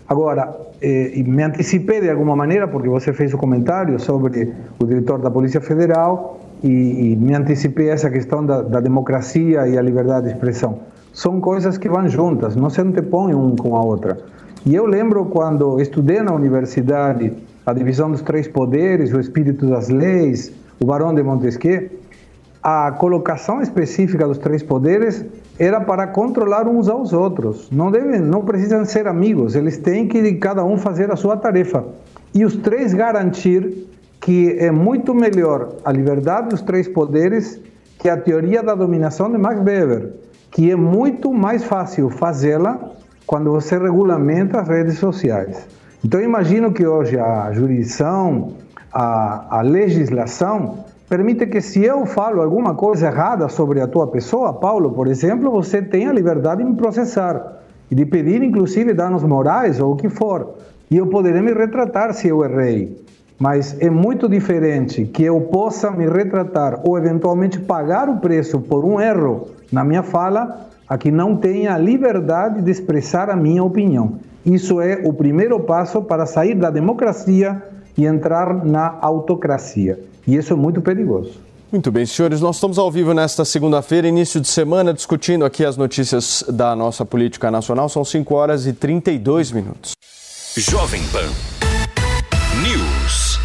[0.09, 0.53] Agora,
[0.83, 5.31] eh, me antecipei de alguma maneira, porque você fez o comentário sobre o diretor da
[5.31, 10.33] Polícia Federal, e, e me antecipei essa questão da, da, democracia e a liberdade de
[10.33, 10.81] expressão.
[11.17, 14.19] São coisas que vão juntas, não se antepõem um com a outra.
[14.67, 17.33] E eu lembro quando estudei na universidade
[17.65, 21.89] a divisão dos três poderes, o espírito das leis, o Barão de Montesquieu,
[22.63, 25.25] a colocação específica dos três poderes
[25.59, 27.71] era para controlar uns aos outros.
[27.71, 31.83] Não devem, não precisam ser amigos, eles têm que cada um fazer a sua tarefa.
[32.35, 33.89] E os três garantir
[34.21, 37.59] que é muito melhor a liberdade dos três poderes
[37.99, 42.79] que a teoria da dominação de Max Weber, que é muito mais fácil fazê-la
[43.27, 45.67] quando você regulamenta as redes sociais.
[46.05, 48.53] Então, imagino que hoje a jurisdição,
[48.93, 54.53] a, a legislação permite que se eu falo alguma coisa errada sobre a tua pessoa,
[54.53, 59.23] Paulo, por exemplo, você tenha a liberdade de me processar e de pedir inclusive danos
[59.23, 60.55] morais ou o que for.
[60.91, 63.05] E eu poderei me retratar se eu errei.
[63.39, 68.85] Mas é muito diferente que eu possa me retratar ou eventualmente pagar o preço por
[68.85, 73.63] um erro na minha fala, a que não tenha a liberdade de expressar a minha
[73.63, 74.19] opinião.
[74.45, 77.61] Isso é o primeiro passo para sair da democracia
[77.97, 79.99] e entrar na autocracia.
[80.27, 81.41] E isso é muito perigoso.
[81.73, 85.77] Muito bem, senhores, nós estamos ao vivo nesta segunda-feira, início de semana, discutindo aqui as
[85.77, 87.89] notícias da nossa política nacional.
[87.89, 89.93] São 5 horas e 32 minutos.
[90.57, 91.27] Jovem Pan
[92.63, 93.41] News.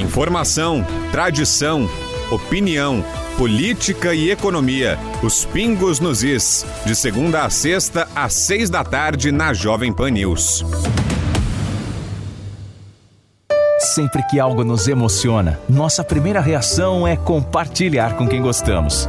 [0.00, 1.88] Informação, tradição,
[2.30, 3.04] opinião,
[3.36, 4.98] política e economia.
[5.22, 6.66] Os pingos nos is.
[6.84, 10.64] De segunda a sexta, às seis da tarde, na Jovem Pan News.
[13.80, 19.08] Sempre que algo nos emociona, nossa primeira reação é compartilhar com quem gostamos.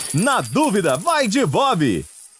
[0.13, 2.10] na dúvida, vai de Bob!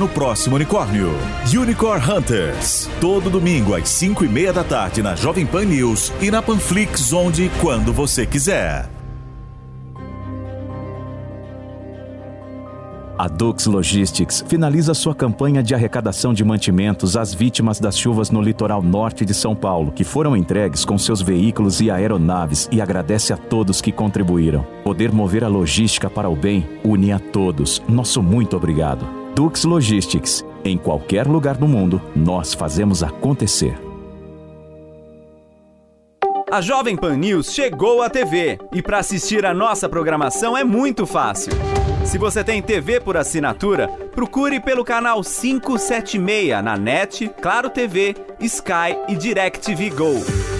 [0.00, 1.10] no próximo unicórnio.
[1.54, 2.88] Unicorn Hunters.
[3.00, 7.12] Todo domingo às 5 e meia da tarde na Jovem Pan News e na Panflix,
[7.12, 8.88] onde e quando você quiser.
[13.18, 18.40] A Dux Logistics finaliza sua campanha de arrecadação de mantimentos às vítimas das chuvas no
[18.40, 23.34] litoral norte de São Paulo, que foram entregues com seus veículos e aeronaves e agradece
[23.34, 24.66] a todos que contribuíram.
[24.82, 27.82] Poder mover a logística para o bem une a todos.
[27.86, 29.19] Nosso muito obrigado.
[29.40, 30.44] Dux Logistics.
[30.62, 33.74] Em qualquer lugar do mundo, nós fazemos acontecer.
[36.52, 41.06] A Jovem Pan News chegou à TV e para assistir a nossa programação é muito
[41.06, 41.54] fácil.
[42.04, 48.94] Se você tem TV por assinatura, procure pelo canal 576 na NET, Claro TV, Sky
[49.08, 50.59] e DirecTV Go.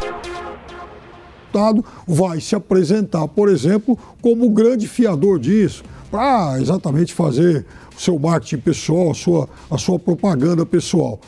[1.51, 8.17] Estado vai se apresentar, por exemplo, como grande fiador disso, para exatamente fazer o seu
[8.17, 11.19] marketing pessoal, a sua, a sua propaganda pessoal.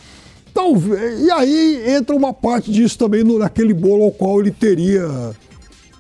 [0.49, 0.75] Então,
[1.19, 5.35] e aí entra uma parte disso também no, naquele bolo ao qual ele teria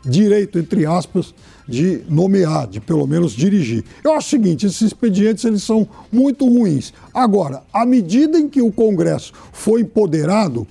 [0.05, 1.33] direito, entre aspas,
[1.67, 3.83] de nomear, de pelo menos dirigir.
[4.03, 6.93] Eu acho o seguinte, esses expedientes eles são muito ruins.
[7.13, 10.67] Agora, à medida em que o Congresso foi empoderado,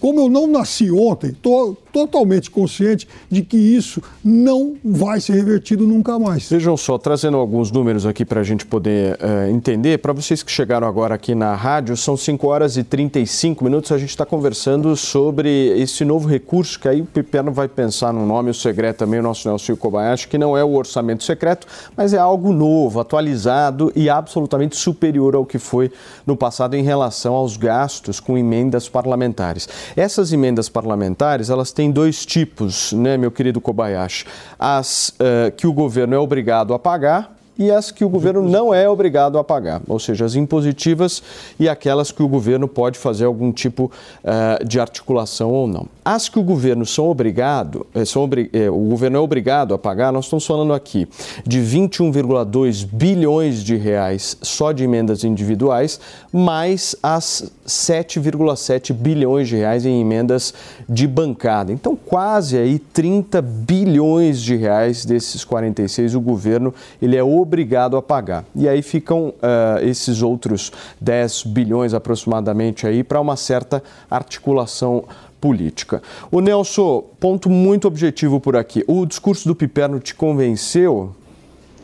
[0.00, 5.86] como eu não nasci ontem, estou totalmente consciente de que isso não vai ser revertido
[5.86, 6.48] nunca mais.
[6.48, 10.50] Vejam só, trazendo alguns números aqui para a gente poder uh, entender, para vocês que
[10.50, 14.96] chegaram agora aqui na rádio, são 5 horas e 35 minutos, a gente está conversando
[14.96, 15.48] sobre
[15.80, 19.22] esse novo recurso, que aí o Piperno vai pensar no nome, o segredo também, o
[19.22, 21.66] nosso Nelson Kobayashi, que não é o orçamento secreto,
[21.96, 25.90] mas é algo novo, atualizado e absolutamente superior ao que foi
[26.26, 29.68] no passado em relação aos gastos com emendas parlamentares.
[29.96, 34.26] Essas emendas parlamentares, elas têm dois tipos, né, meu querido Kobayashi?
[34.58, 38.72] As uh, que o governo é obrigado a pagar e as que o governo não
[38.72, 41.22] é obrigado a pagar, ou seja, as impositivas
[41.58, 43.90] e aquelas que o governo pode fazer algum tipo
[44.24, 45.86] uh, de articulação ou não.
[46.04, 50.12] As que o governo são obrigado, eh, são eh, o governo é obrigado a pagar,
[50.12, 51.06] nós estamos falando aqui
[51.46, 56.00] de 21,2 bilhões de reais só de emendas individuais,
[56.32, 60.52] mais as 7,7 bilhões de reais em emendas
[60.88, 61.72] de bancada.
[61.72, 67.41] Então, quase aí 30 bilhões de reais desses 46 o governo ele é obrigado
[67.96, 68.44] a pagar.
[68.54, 75.04] E aí ficam uh, esses outros 10 bilhões aproximadamente aí para uma certa articulação
[75.40, 76.00] política.
[76.30, 78.84] O Nelson, ponto muito objetivo por aqui.
[78.86, 81.14] O discurso do Piperno te convenceu?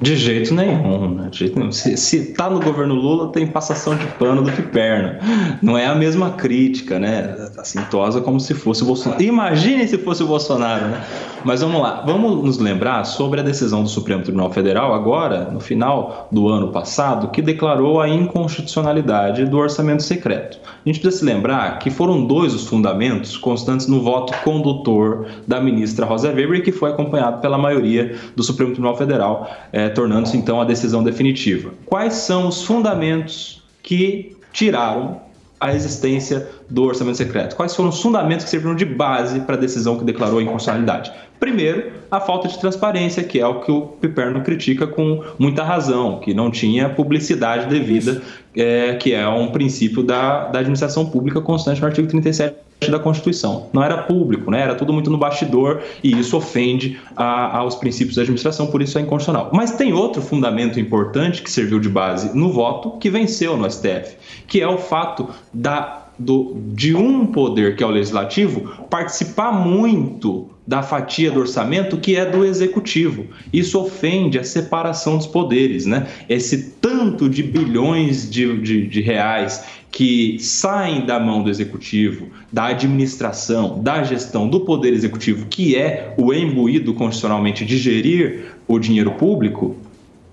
[0.00, 1.28] De jeito nenhum, né?
[1.30, 1.72] De jeito nenhum.
[1.72, 5.18] Se, se tá no governo Lula, tem passação de pano do Piperno.
[5.60, 7.48] Não é a mesma crítica, né?
[7.58, 9.22] Assintosa como se fosse o Bolsonaro.
[9.22, 11.04] Imagine se fosse o Bolsonaro, né?
[11.44, 15.60] Mas vamos lá, vamos nos lembrar sobre a decisão do Supremo Tribunal Federal, agora, no
[15.60, 20.58] final do ano passado, que declarou a inconstitucionalidade do orçamento secreto.
[20.64, 25.60] A gente precisa se lembrar que foram dois os fundamentos constantes no voto condutor da
[25.60, 29.48] ministra Rosa Weber, que foi acompanhado pela maioria do Supremo Tribunal Federal,
[29.88, 31.70] tornando-se então a decisão definitiva.
[31.86, 35.20] Quais são os fundamentos que tiraram
[35.60, 37.56] a existência do orçamento secreto?
[37.56, 41.12] Quais foram os fundamentos que serviram de base para a decisão que declarou a inconstitucionalidade?
[41.40, 46.20] Primeiro, a falta de transparência, que é o que o Piperno critica com muita razão,
[46.20, 48.22] que não tinha publicidade devida,
[48.56, 52.54] é, que é um princípio da, da administração pública constante no artigo 37
[52.86, 53.68] da Constituição.
[53.72, 54.62] Não era público, né?
[54.62, 58.98] era tudo muito no bastidor e isso ofende a, aos princípios da administração, por isso
[58.98, 59.50] é inconstitucional.
[59.52, 64.16] Mas tem outro fundamento importante que serviu de base no voto que venceu no STF,
[64.46, 70.50] que é o fato da, do, de um poder, que é o legislativo, participar muito
[70.68, 73.26] da fatia do orçamento que é do executivo.
[73.50, 76.06] Isso ofende a separação dos poderes, né?
[76.28, 82.66] Esse tanto de bilhões de, de, de reais que saem da mão do executivo, da
[82.66, 89.12] administração, da gestão do poder executivo, que é o embuído constitucionalmente de gerir o dinheiro
[89.12, 89.76] público,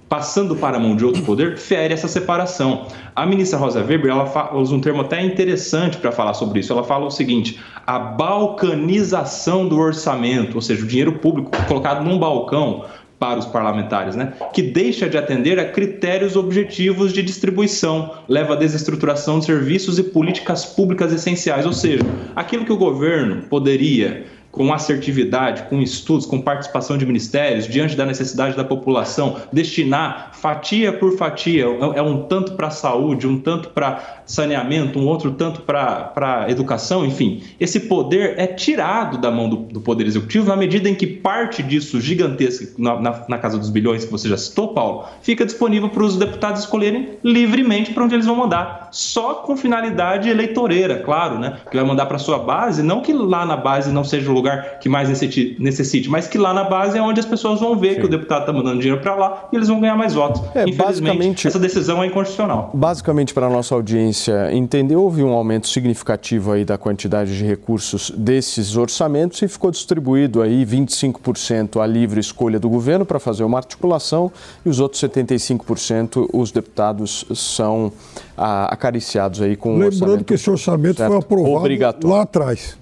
[0.10, 2.86] passando para a mão de outro poder, fere essa separação.
[3.16, 6.72] A ministra Rosa Weber ela usa um termo até interessante para falar sobre isso.
[6.72, 12.20] Ela fala o seguinte: a balcanização do orçamento, ou seja, o dinheiro público colocado num
[12.20, 12.86] balcão
[13.20, 14.34] para os parlamentares, né?
[14.53, 20.03] que deixa de atender a critérios objetivos de distribuição, leva à desestruturação de serviços e
[20.03, 22.03] políticas públicas essenciais, ou seja,
[22.36, 28.05] aquilo que o governo poderia com assertividade, com estudos, com participação de ministérios, diante da
[28.05, 33.70] necessidade da população, destinar fatia por fatia, é um tanto para a saúde, um tanto
[33.70, 37.43] para saneamento, um outro tanto para educação, enfim.
[37.59, 41.61] Esse poder é tirado da mão do, do, Poder Executivo na medida em que parte
[41.61, 45.89] disso gigantesca, na, na, na casa dos bilhões que você já citou, Paulo, fica disponível
[45.89, 51.38] para os deputados escolherem livremente para onde eles vão mandar, só com finalidade eleitoreira, claro,
[51.38, 51.57] né?
[51.69, 54.80] Que vai mandar para sua base, não que lá na base não seja o lugar
[54.80, 57.99] que mais necessite, mas que lá na base é onde as pessoas vão ver Sim.
[58.01, 60.41] que o deputado está mandando dinheiro para lá e eles vão ganhar mais votos.
[60.55, 62.71] É, Infelizmente, essa decisão é inconstitucional.
[62.73, 67.43] Basicamente, para a nossa audiência audiência entender, houve um aumento significativo aí da quantidade de
[67.43, 73.43] recursos desses orçamentos e ficou distribuído aí 25% à livre escolha do governo para fazer
[73.43, 74.32] uma articulação
[74.66, 77.91] e os outros 75% os deputados são
[78.38, 81.09] ah, acariciados aí com Lembrando que esse orçamento certo?
[81.09, 82.78] foi aprovado lá atrás.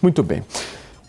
[0.00, 0.42] Muito bem.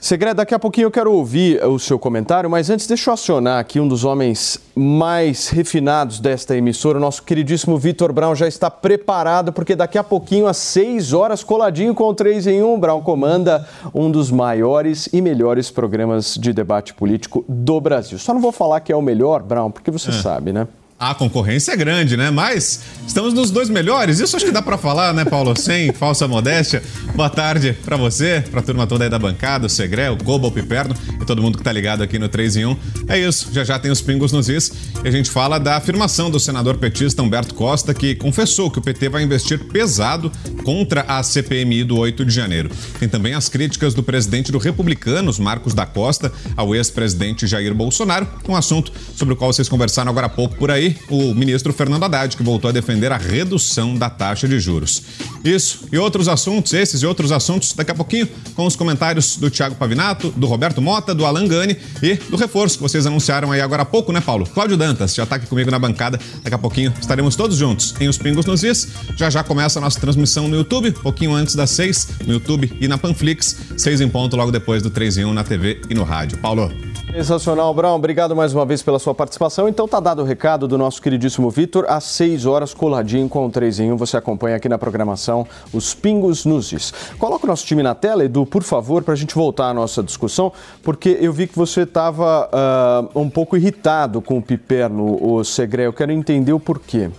[0.01, 3.59] Segredo, daqui a pouquinho eu quero ouvir o seu comentário, mas antes deixa eu acionar
[3.59, 8.71] aqui um dos homens mais refinados desta emissora, o nosso queridíssimo Vitor Brown já está
[8.71, 13.01] preparado, porque daqui a pouquinho, às 6 horas, coladinho com o 3 em 1, Brown
[13.01, 18.17] comanda um dos maiores e melhores programas de debate político do Brasil.
[18.17, 20.13] Só não vou falar que é o melhor, Brown, porque você é.
[20.13, 20.65] sabe, né?
[20.99, 22.29] A concorrência é grande, né?
[22.29, 24.19] Mas estamos nos dois melhores.
[24.19, 25.55] Isso acho que dá para falar, né, Paulo?
[25.57, 26.83] Sem falsa modéstia.
[27.15, 30.51] Boa tarde para você, pra turma toda aí da bancada, o Segré, o Kobo, o
[30.51, 32.77] Piperno e todo mundo que tá ligado aqui no 3 em 1.
[33.07, 34.73] É isso, já já tem os pingos nos is.
[35.01, 38.81] E a gente fala da afirmação do senador petista Humberto Costa, que confessou que o
[38.81, 40.29] PT vai investir pesado
[40.65, 42.69] contra a CPMI do 8 de janeiro.
[42.99, 48.27] Tem também as críticas do presidente do Republicanos, Marcos da Costa, ao ex-presidente Jair Bolsonaro,
[48.49, 52.03] um assunto sobre o qual vocês conversaram agora há pouco por aí o ministro Fernando
[52.03, 55.03] Haddad, que voltou a defender a redução da taxa de juros.
[55.43, 59.49] Isso e outros assuntos, esses e outros assuntos, daqui a pouquinho, com os comentários do
[59.49, 63.61] Tiago Pavinato, do Roberto Mota, do Alan Gani e do reforço que vocês anunciaram aí
[63.61, 64.45] agora há pouco, né, Paulo?
[64.45, 66.19] Cláudio Dantas já está aqui comigo na bancada.
[66.43, 68.87] Daqui a pouquinho estaremos todos juntos em Os Pingos nos Is.
[69.15, 72.87] Já já começa a nossa transmissão no YouTube, pouquinho antes das seis, no YouTube e
[72.87, 76.03] na Panflix, seis em ponto, logo depois do 3 em 1 na TV e no
[76.03, 76.37] rádio.
[76.37, 76.88] Paulo.
[77.11, 77.95] Sensacional, Brown.
[77.95, 79.67] Obrigado mais uma vez pela sua participação.
[79.67, 81.85] Então tá dado o recado do nosso queridíssimo Vitor.
[81.89, 83.97] Às 6 horas, coladinho com o 3 em 1.
[83.97, 86.93] Você acompanha aqui na programação Os Pingos Nuzes.
[87.17, 90.03] Coloca o nosso time na tela, Edu, por favor, para a gente voltar à nossa
[90.03, 90.53] discussão,
[90.83, 95.43] porque eu vi que você estava uh, ah, um pouco irritado com o Piperno, o
[95.43, 95.83] Segre.
[95.83, 97.09] Eu quero entender o porquê.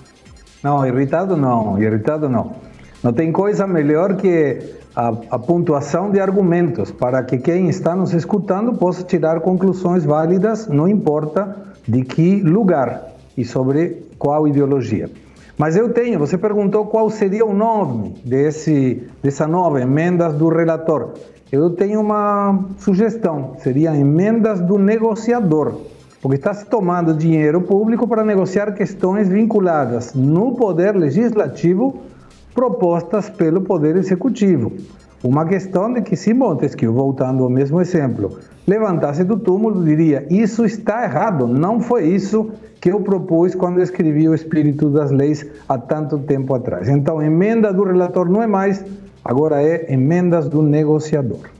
[0.62, 2.69] Não, irritado não, irritado não.
[3.02, 4.58] Não tem coisa melhor que
[4.94, 10.68] a, a, pontuação de argumentos para que quem está nos escutando possa tirar conclusões válidas,
[10.68, 11.56] não importa
[11.88, 15.08] de que lugar e sobre qual ideologia.
[15.56, 21.14] Mas eu tenho, você perguntou qual seria o nome desse, dessa nova emendas do relator.
[21.50, 25.74] Eu tenho uma sugestão, seria emendas do negociador,
[26.20, 32.09] porque está se tomando dinheiro público para negociar questões vinculadas no poder legislativo
[32.54, 34.72] propostas pelo Poder Executivo.
[35.22, 40.64] Uma questão de que se Montesquieu, voltando ao mesmo exemplo, levantasse do túmulo, diria: Isso
[40.64, 45.76] está errado, não foi isso que eu propus quando escrevi o espírito das leis há
[45.76, 46.88] tanto tempo atrás.
[46.88, 48.82] Então, emenda do relator não é mais,
[49.22, 51.59] agora é emendas do negociador.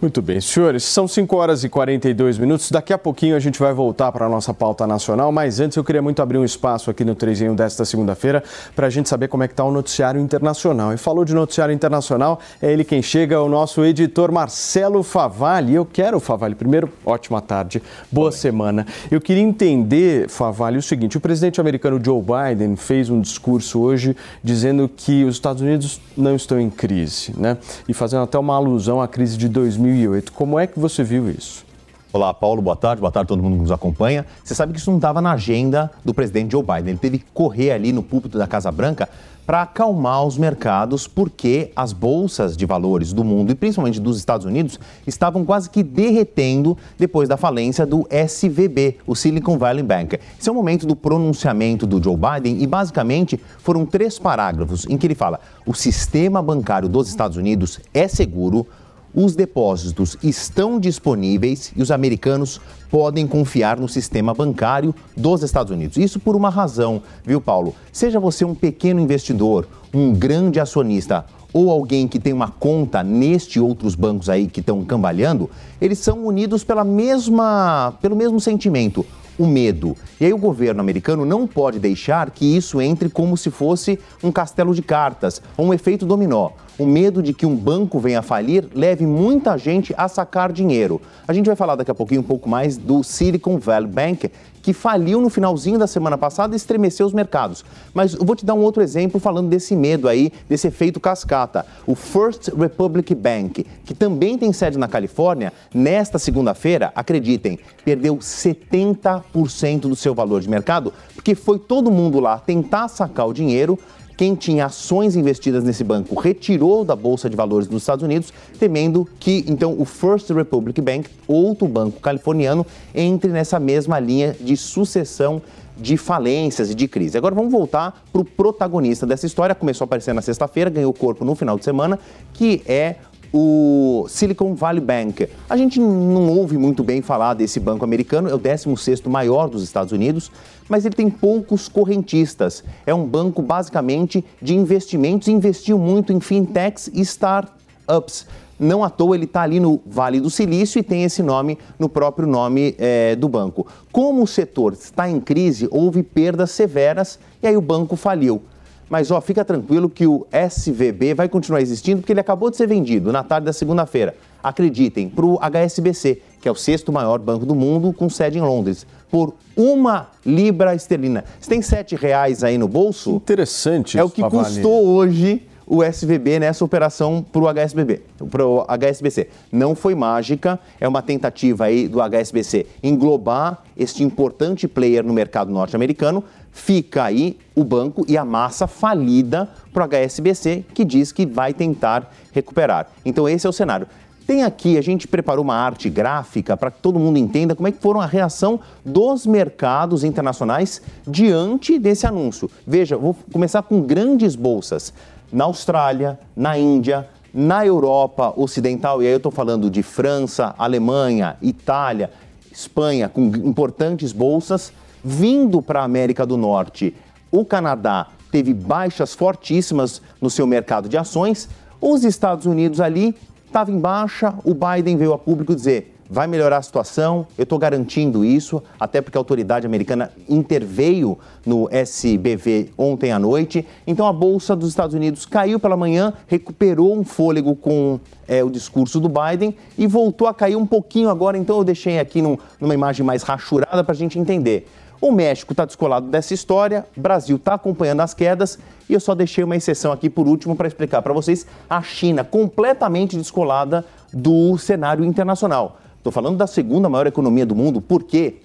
[0.00, 2.70] Muito bem, senhores, são 5 horas e 42 minutos.
[2.70, 5.82] Daqui a pouquinho a gente vai voltar para a nossa pauta nacional, mas antes eu
[5.82, 8.44] queria muito abrir um espaço aqui no 3 em 1 desta segunda-feira
[8.76, 10.94] para a gente saber como é que está o noticiário internacional.
[10.94, 15.74] E falou de noticiário internacional, é ele quem chega, o nosso editor Marcelo Favalli.
[15.74, 18.32] Eu quero, Favalli, primeiro, ótima tarde, boa Oi.
[18.32, 18.86] semana.
[19.10, 24.16] Eu queria entender, Favalli, o seguinte: o presidente americano Joe Biden fez um discurso hoje
[24.44, 27.58] dizendo que os Estados Unidos não estão em crise, né?
[27.88, 30.32] E fazendo até uma alusão à crise de 2000 2008.
[30.32, 31.66] Como é que você viu isso?
[32.10, 34.24] Olá, Paulo, boa tarde, boa tarde a todo mundo que nos acompanha.
[34.42, 36.90] Você sabe que isso não estava na agenda do presidente Joe Biden.
[36.90, 39.08] Ele teve que correr ali no púlpito da Casa Branca
[39.46, 44.44] para acalmar os mercados, porque as bolsas de valores do mundo e principalmente dos Estados
[44.44, 50.18] Unidos estavam quase que derretendo depois da falência do SVB, o Silicon Valley Bank.
[50.38, 54.98] Esse é o momento do pronunciamento do Joe Biden e basicamente foram três parágrafos em
[54.98, 58.66] que ele fala: o sistema bancário dos Estados Unidos é seguro
[59.14, 65.96] os depósitos estão disponíveis e os americanos podem confiar no sistema bancário dos Estados Unidos.
[65.96, 67.74] Isso por uma razão, viu, Paulo?
[67.92, 73.58] Seja você um pequeno investidor, um grande acionista ou alguém que tem uma conta neste
[73.58, 75.48] outros bancos aí que estão cambalhando,
[75.80, 79.04] eles são unidos pela mesma, pelo mesmo sentimento,
[79.38, 79.96] o medo.
[80.20, 84.30] E aí o governo americano não pode deixar que isso entre como se fosse um
[84.30, 88.68] castelo de cartas, um efeito dominó o medo de que um banco venha a falir
[88.72, 91.00] leve muita gente a sacar dinheiro.
[91.26, 94.30] A gente vai falar daqui a pouquinho um pouco mais do Silicon Valley Bank,
[94.62, 97.64] que faliu no finalzinho da semana passada e estremeceu os mercados.
[97.94, 101.64] Mas eu vou te dar um outro exemplo falando desse medo aí, desse efeito cascata.
[101.86, 109.80] O First Republic Bank, que também tem sede na Califórnia, nesta segunda-feira, acreditem, perdeu 70%
[109.80, 113.78] do seu valor de mercado, porque foi todo mundo lá tentar sacar o dinheiro,
[114.18, 119.08] quem tinha ações investidas nesse banco retirou da Bolsa de Valores dos Estados Unidos, temendo
[119.20, 125.40] que então o First Republic Bank, outro banco californiano, entre nessa mesma linha de sucessão
[125.76, 127.16] de falências e de crise.
[127.16, 129.54] Agora vamos voltar para o protagonista dessa história.
[129.54, 131.96] Começou a aparecer na sexta-feira, ganhou corpo no final de semana,
[132.34, 132.96] que é
[133.32, 135.28] o Silicon Valley Bank.
[135.48, 139.62] A gente não ouve muito bem falar desse banco americano, é o 16º maior dos
[139.62, 140.30] Estados Unidos,
[140.68, 142.64] mas ele tem poucos correntistas.
[142.86, 148.26] É um banco basicamente de investimentos, investiu muito em fintechs e startups.
[148.58, 151.88] Não à toa ele está ali no Vale do Silício e tem esse nome no
[151.88, 153.66] próprio nome é, do banco.
[153.92, 158.42] Como o setor está em crise, houve perdas severas e aí o banco faliu.
[158.88, 162.66] Mas ó, fica tranquilo que o SVB vai continuar existindo porque ele acabou de ser
[162.66, 164.14] vendido na tarde da segunda-feira.
[164.42, 168.40] Acreditem, para o HSBC, que é o sexto maior banco do mundo, com sede em
[168.40, 171.24] Londres, por uma libra esterlina.
[171.38, 173.16] Você tem sete reais aí no bolso?
[173.16, 173.98] Interessante.
[173.98, 174.44] É o que Favale.
[174.44, 178.00] custou hoje o SVB nessa operação para o HSBB,
[178.30, 179.28] para o HSBC.
[179.52, 185.52] Não foi mágica, é uma tentativa aí do HSBC englobar este importante player no mercado
[185.52, 186.24] norte-americano.
[186.50, 191.52] Fica aí o banco e a massa falida para o HSBC, que diz que vai
[191.52, 192.88] tentar recuperar.
[193.04, 193.86] Então esse é o cenário.
[194.26, 197.72] Tem aqui, a gente preparou uma arte gráfica para que todo mundo entenda como é
[197.72, 202.50] que foram a reação dos mercados internacionais diante desse anúncio.
[202.66, 204.92] Veja, vou começar com grandes bolsas
[205.32, 211.36] na Austrália, na Índia, na Europa Ocidental, e aí eu estou falando de França, Alemanha,
[211.42, 212.10] Itália,
[212.50, 214.72] Espanha, com importantes bolsas,
[215.04, 216.94] vindo para a América do Norte.
[217.30, 221.48] O Canadá teve baixas fortíssimas no seu mercado de ações.
[221.80, 223.14] Os Estados Unidos ali
[223.46, 227.58] estava em baixa, o Biden veio a público dizer: vai melhorar a situação, eu estou
[227.58, 233.66] garantindo isso, até porque a autoridade americana interveio no SBV ontem à noite.
[233.86, 238.50] Então a Bolsa dos Estados Unidos caiu pela manhã, recuperou um fôlego com é, o
[238.50, 241.36] discurso do Biden e voltou a cair um pouquinho agora.
[241.36, 244.66] Então eu deixei aqui num, numa imagem mais rachurada para a gente entender.
[245.00, 249.14] O México está descolado dessa história, o Brasil está acompanhando as quedas e eu só
[249.14, 254.58] deixei uma exceção aqui por último para explicar para vocês a China completamente descolada do
[254.58, 255.78] cenário internacional.
[255.98, 258.36] Estou falando da segunda maior economia do mundo, porque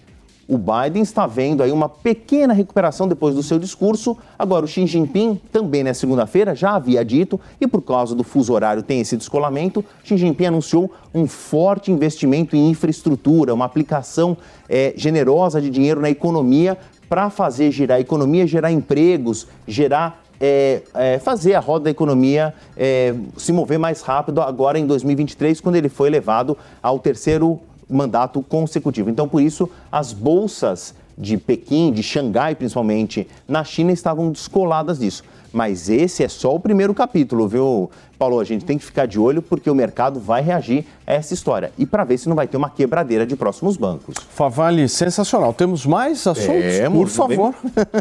[0.47, 4.17] o Biden está vendo aí uma pequena recuperação depois do seu discurso.
[4.37, 8.51] Agora, o Xi Jinping, também na segunda-feira, já havia dito, e por causa do fuso
[8.51, 14.35] horário tem esse descolamento, Xi Jinping anunciou um forte investimento em infraestrutura, uma aplicação
[14.67, 16.77] é, generosa de dinheiro na economia
[17.07, 22.53] para fazer girar a economia, gerar empregos, gerar é, é, fazer a roda da economia
[22.75, 28.41] é, se mover mais rápido agora em 2023, quando ele foi elevado ao terceiro mandato
[28.41, 29.09] consecutivo.
[29.09, 35.23] Então, por isso, as bolsas de Pequim, de Xangai principalmente, na China estavam descoladas disso.
[35.53, 38.39] Mas esse é só o primeiro capítulo, viu, Paulo?
[38.39, 41.71] A gente tem que ficar de olho porque o mercado vai reagir a essa história.
[41.77, 44.15] E para ver se não vai ter uma quebradeira de próximos bancos.
[44.31, 45.53] Favale, sensacional.
[45.53, 46.77] Temos mais assuntos?
[46.77, 47.55] Temos, por favor.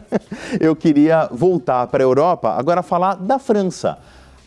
[0.58, 3.98] Eu queria voltar para a Europa, agora falar da França.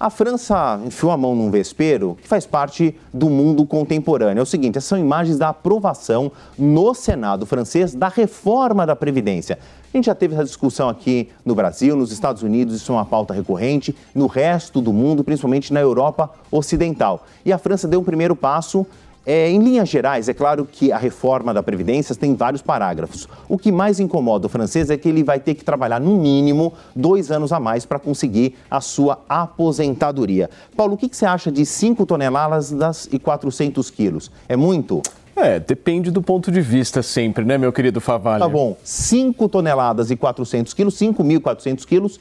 [0.05, 4.39] A França enfiou a mão num vespeiro que faz parte do mundo contemporâneo.
[4.39, 9.57] É o seguinte: essas são imagens da aprovação no Senado francês da reforma da Previdência.
[9.91, 13.05] A gente já teve essa discussão aqui no Brasil, nos Estados Unidos, isso é uma
[13.05, 17.25] pauta recorrente, no resto do mundo, principalmente na Europa Ocidental.
[17.43, 18.85] E a França deu um primeiro passo
[19.25, 23.27] é, em linhas gerais, é claro que a reforma da Previdência tem vários parágrafos.
[23.49, 26.73] O que mais incomoda o francês é que ele vai ter que trabalhar, no mínimo,
[26.95, 30.49] dois anos a mais para conseguir a sua aposentadoria.
[30.75, 34.31] Paulo, o que, que você acha de 5 toneladas e 400 quilos?
[34.47, 35.01] É muito?
[35.35, 38.39] É, depende do ponto de vista sempre, né, meu querido Favalli?
[38.39, 38.77] Tá bom.
[38.83, 42.19] 5 toneladas e 400 quilos, 5.400 quilos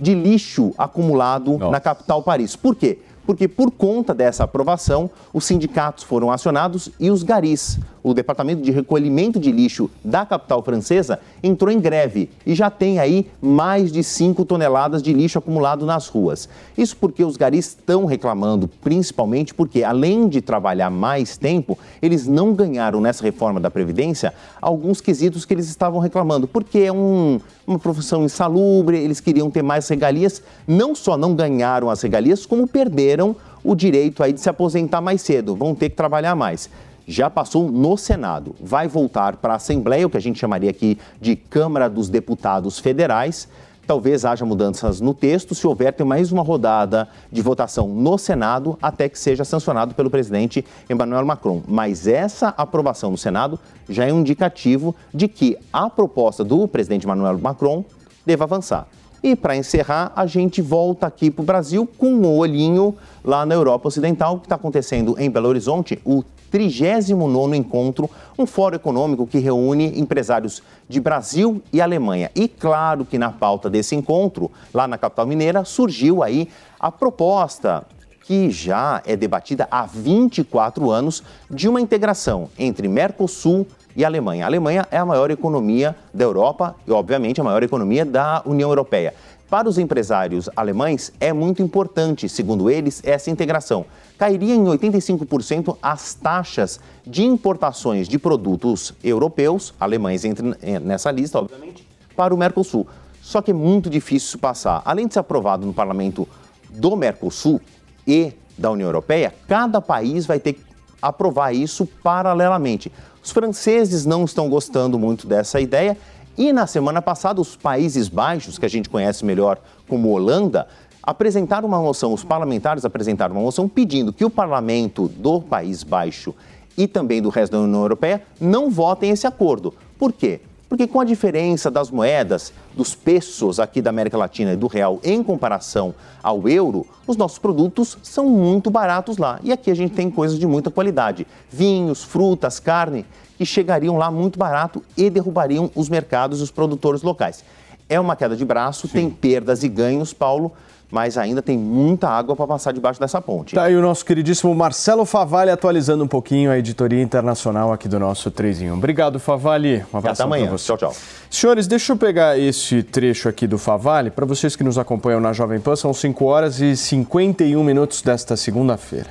[0.00, 1.70] de lixo acumulado Nossa.
[1.70, 2.56] na capital Paris.
[2.56, 2.98] Por quê?
[3.26, 8.70] Porque por conta dessa aprovação, os sindicatos foram acionados e os garis, o Departamento de
[8.70, 14.04] Recolhimento de Lixo da capital francesa, entrou em greve e já tem aí mais de
[14.04, 16.48] 5 toneladas de lixo acumulado nas ruas.
[16.76, 22.52] Isso porque os garis estão reclamando, principalmente porque, além de trabalhar mais tempo, eles não
[22.52, 27.78] ganharam nessa reforma da Previdência alguns quesitos que eles estavam reclamando, porque é um, uma
[27.78, 33.34] profissão insalubre, eles queriam ter mais regalias, não só não ganharam as regalias, como perderam
[33.62, 36.68] o direito aí de se aposentar mais cedo, vão ter que trabalhar mais.
[37.06, 40.98] Já passou no Senado, vai voltar para a Assembleia, o que a gente chamaria aqui
[41.20, 43.48] de Câmara dos Deputados Federais.
[43.86, 48.78] Talvez haja mudanças no texto, se houver, tem mais uma rodada de votação no Senado
[48.80, 51.62] até que seja sancionado pelo presidente Emmanuel Macron.
[51.68, 57.04] Mas essa aprovação no Senado já é um indicativo de que a proposta do presidente
[57.04, 57.84] Emmanuel Macron
[58.24, 58.88] deva avançar.
[59.22, 63.54] E para encerrar, a gente volta aqui para o Brasil com um olhinho lá na
[63.54, 66.22] Europa Ocidental, que está acontecendo em Belo Horizonte, o
[66.54, 72.30] 39º encontro, um fórum econômico que reúne empresários de Brasil e Alemanha.
[72.32, 76.48] E claro que na pauta desse encontro, lá na capital mineira, surgiu aí
[76.78, 77.84] a proposta
[78.24, 84.44] que já é debatida há 24 anos de uma integração entre Mercosul e Alemanha.
[84.44, 88.70] A Alemanha é a maior economia da Europa e, obviamente, a maior economia da União
[88.70, 89.14] Europeia.
[89.48, 93.84] Para os empresários alemães, é muito importante, segundo eles, essa integração.
[94.18, 101.86] Cairia em 85% as taxas de importações de produtos europeus, alemães entram nessa lista, obviamente,
[102.16, 102.86] para o Mercosul.
[103.20, 104.82] Só que é muito difícil passar.
[104.84, 106.26] Além de ser aprovado no parlamento
[106.70, 107.60] do Mercosul
[108.06, 110.62] e da União Europeia, cada país vai ter que
[111.00, 112.90] aprovar isso paralelamente.
[113.22, 115.96] Os franceses não estão gostando muito dessa ideia
[116.36, 119.58] e na semana passada, os Países Baixos, que a gente conhece melhor
[119.88, 120.66] como Holanda,
[121.02, 126.34] apresentaram uma moção, os parlamentares apresentaram uma moção pedindo que o parlamento do País Baixo
[126.76, 129.72] e também do resto da União Europeia não votem esse acordo.
[129.98, 130.40] Por quê?
[130.68, 134.98] Porque com a diferença das moedas, dos pesos aqui da América Latina e do real
[135.04, 139.38] em comparação ao euro, os nossos produtos são muito baratos lá.
[139.44, 143.04] E aqui a gente tem coisas de muita qualidade: vinhos, frutas, carne
[143.36, 147.44] que chegariam lá muito barato e derrubariam os mercados e os produtores locais.
[147.88, 148.92] É uma queda de braço, Sim.
[148.92, 150.52] tem perdas e ganhos, Paulo,
[150.90, 153.54] mas ainda tem muita água para passar debaixo dessa ponte.
[153.54, 157.98] Tá aí o nosso queridíssimo Marcelo Favalli atualizando um pouquinho a editoria internacional aqui do
[157.98, 158.74] nosso 3 em 1.
[158.74, 159.84] Obrigado, Favalli.
[159.92, 160.64] Um abraço para você.
[160.66, 160.96] Tchau, tchau.
[161.28, 164.10] Senhores, deixa eu pegar esse trecho aqui do Favalli.
[164.10, 168.36] Para vocês que nos acompanham na Jovem Pan, são 5 horas e 51 minutos desta
[168.36, 169.08] segunda-feira.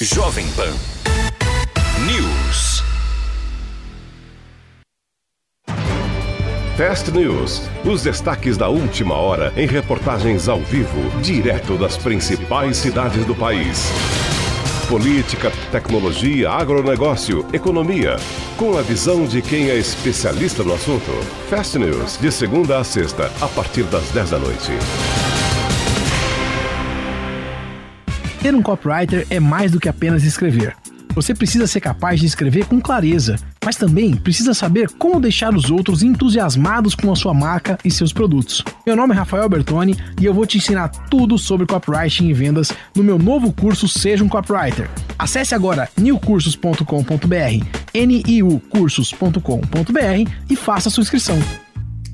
[0.00, 0.99] Jovem Pan
[6.80, 7.68] Fast News.
[7.84, 13.84] Os destaques da última hora em reportagens ao vivo, direto das principais cidades do país.
[14.88, 18.16] Política, tecnologia, agronegócio, economia.
[18.56, 21.10] Com a visão de quem é especialista no assunto.
[21.50, 24.72] Fast News, de segunda a sexta, a partir das 10 da noite.
[28.40, 30.79] Ter um copywriter é mais do que apenas escrever.
[31.14, 35.70] Você precisa ser capaz de escrever com clareza, mas também precisa saber como deixar os
[35.70, 38.62] outros entusiasmados com a sua marca e seus produtos.
[38.86, 42.72] Meu nome é Rafael Bertoni e eu vou te ensinar tudo sobre copywriting e vendas
[42.94, 44.88] no meu novo curso Seja um Copywriter.
[45.18, 46.84] Acesse agora newcursos.com.br,
[47.94, 51.38] niucursos.com.br e faça sua inscrição.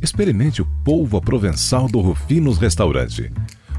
[0.03, 3.31] Experimente o polvo provençal do Rufinos Restaurante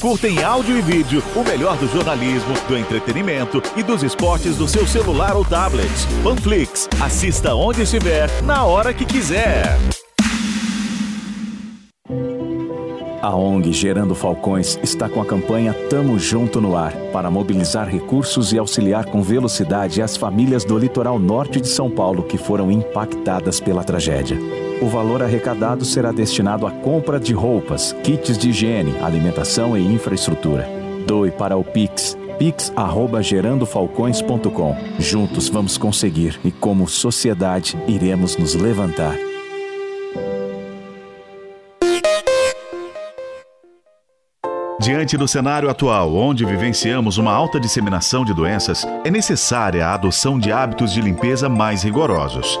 [0.00, 4.68] Curta em áudio e vídeo o melhor do jornalismo, do entretenimento e dos esportes do
[4.68, 5.90] seu celular ou tablet.
[6.22, 6.88] Panflix.
[7.00, 9.78] Assista onde estiver, na hora que quiser.
[13.22, 18.52] A ONG Gerando Falcões está com a campanha Tamo Junto no Ar para mobilizar recursos
[18.52, 23.58] e auxiliar com velocidade as famílias do litoral norte de São Paulo que foram impactadas
[23.58, 24.38] pela tragédia.
[24.80, 30.68] O valor arrecadado será destinado à compra de roupas, kits de higiene, alimentação e infraestrutura.
[31.06, 34.76] Doe para o Pix pix@gerandofalcões.com.
[34.98, 39.16] Juntos vamos conseguir e como sociedade iremos nos levantar.
[44.78, 50.38] Diante do cenário atual, onde vivenciamos uma alta disseminação de doenças, é necessária a adoção
[50.38, 52.60] de hábitos de limpeza mais rigorosos.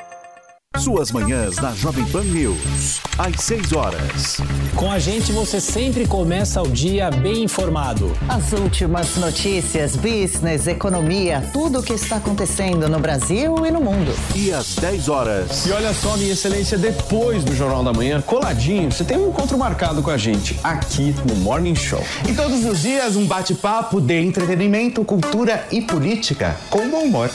[0.77, 4.37] Suas manhãs na Jovem Pan News, às 6 horas.
[4.75, 8.11] Com a gente você sempre começa o dia bem informado.
[8.27, 14.11] As últimas notícias, business, economia, tudo o que está acontecendo no Brasil e no mundo.
[14.33, 15.67] E às 10 horas.
[15.67, 19.59] E olha só, minha excelência, depois do Jornal da Manhã, coladinho, você tem um encontro
[19.59, 22.03] marcado com a gente aqui no Morning Show.
[22.27, 27.29] E todos os dias um bate-papo de entretenimento, cultura e política com bom humor.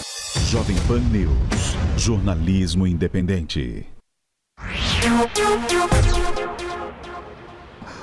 [0.44, 1.76] Jovem Pan News.
[1.96, 3.86] Jornalismo independente.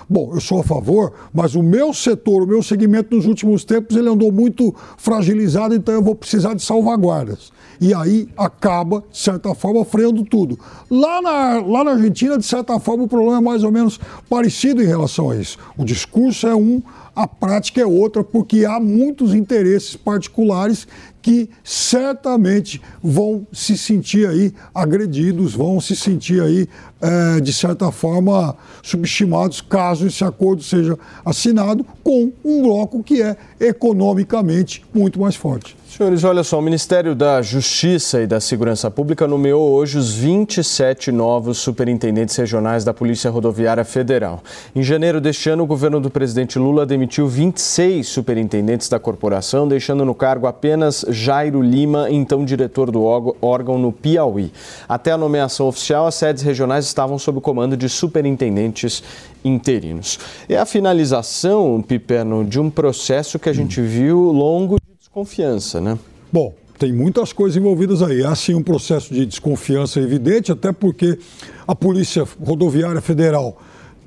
[0.10, 3.96] Bom, eu sou a favor, mas o meu setor, o meu segmento nos últimos tempos,
[3.96, 7.52] ele andou muito fragilizado, então eu vou precisar de salvaguardas.
[7.80, 10.60] E aí acaba, de certa forma, freando tudo.
[10.90, 14.84] Lá na, lá na Argentina, de certa forma, o problema é mais ou menos parecido
[14.84, 15.58] em relação a isso.
[15.78, 16.82] O discurso é um,
[17.16, 20.88] a prática é outra, porque há muitos interesses particulares
[21.24, 26.68] que certamente vão se sentir aí agredidos, vão se sentir aí,
[27.02, 33.38] é, de certa forma, subestimados, caso esse acordo seja assinado com um bloco que é
[33.60, 35.78] economicamente muito mais forte.
[35.96, 41.12] Senhores, olha só, o Ministério da Justiça e da Segurança Pública nomeou hoje os 27
[41.12, 44.42] novos superintendentes regionais da Polícia Rodoviária Federal.
[44.76, 50.04] Em janeiro deste ano, o governo do presidente Lula demitiu 26 superintendentes da corporação, deixando
[50.04, 53.04] no cargo apenas Jairo Lima, então diretor do
[53.42, 54.52] órgão no Piauí.
[54.90, 59.04] Até a nomeação oficial, as sedes regionais estavam sob o comando de superintendentes
[59.46, 60.20] interinos.
[60.50, 65.98] É a finalização, Piperno, de um processo que a gente viu longo desconfiança, né?
[66.32, 68.26] Bom, tem muitas coisas envolvidas aí.
[68.26, 71.20] Há sim um processo de desconfiança evidente, até porque
[71.68, 73.56] a Polícia Rodoviária Federal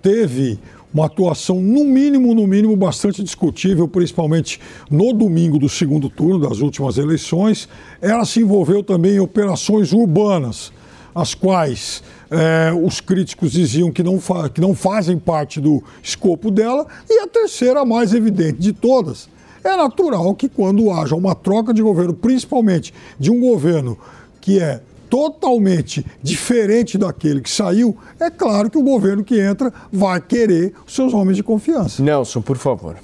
[0.02, 0.58] teve
[0.96, 4.58] uma atuação, no mínimo, no mínimo, bastante discutível, principalmente
[4.90, 7.68] no domingo do segundo turno das últimas eleições.
[8.00, 10.72] Ela se envolveu também em operações urbanas,
[11.14, 14.18] as quais é, os críticos diziam que não,
[14.52, 16.86] que não fazem parte do escopo dela.
[17.10, 19.28] E a terceira, a mais evidente de todas,
[19.62, 23.98] é natural que quando haja uma troca de governo, principalmente de um governo
[24.40, 30.20] que é totalmente diferente daquele que saiu, é claro que o governo que entra vai
[30.20, 32.02] querer os seus homens de confiança.
[32.02, 32.96] Nelson, por favor.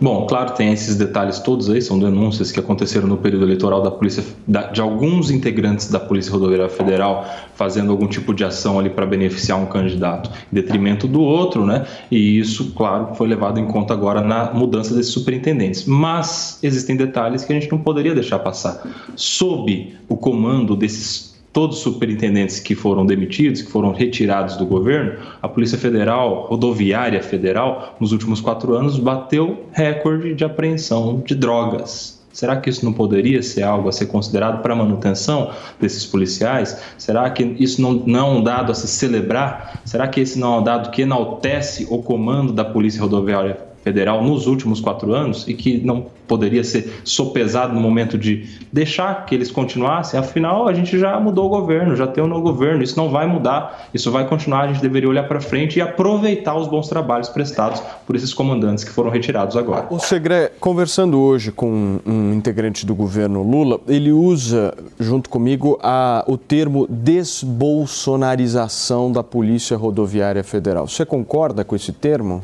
[0.00, 3.90] Bom, claro, tem esses detalhes todos aí, são denúncias que aconteceram no período eleitoral da
[3.90, 4.24] polícia,
[4.72, 7.24] de alguns integrantes da Polícia Rodoviária Federal
[7.54, 11.86] fazendo algum tipo de ação ali para beneficiar um candidato em detrimento do outro, né?
[12.10, 15.84] E isso, claro, foi levado em conta agora na mudança desses superintendentes.
[15.84, 18.82] Mas existem detalhes que a gente não poderia deixar passar.
[19.14, 25.20] Sob o comando desses todos os superintendentes que foram demitidos, que foram retirados do governo,
[25.40, 32.20] a Polícia Federal, Rodoviária Federal, nos últimos quatro anos, bateu recorde de apreensão de drogas.
[32.32, 36.76] Será que isso não poderia ser algo a ser considerado para manutenção desses policiais?
[36.98, 39.80] Será que isso não, não é um dado a se celebrar?
[39.84, 44.24] Será que esse não é um dado que enaltece o comando da Polícia Rodoviária Federal
[44.24, 49.34] nos últimos quatro anos e que não poderia ser sopesado no momento de deixar que
[49.34, 52.96] eles continuassem, afinal a gente já mudou o governo, já tem um novo governo, isso
[52.96, 56.66] não vai mudar, isso vai continuar, a gente deveria olhar para frente e aproveitar os
[56.66, 59.86] bons trabalhos prestados por esses comandantes que foram retirados agora.
[59.90, 66.24] O Segre, conversando hoje com um integrante do governo Lula, ele usa, junto comigo, a,
[66.26, 70.88] o termo desbolsonarização da Polícia Rodoviária Federal.
[70.88, 72.42] Você concorda com esse termo?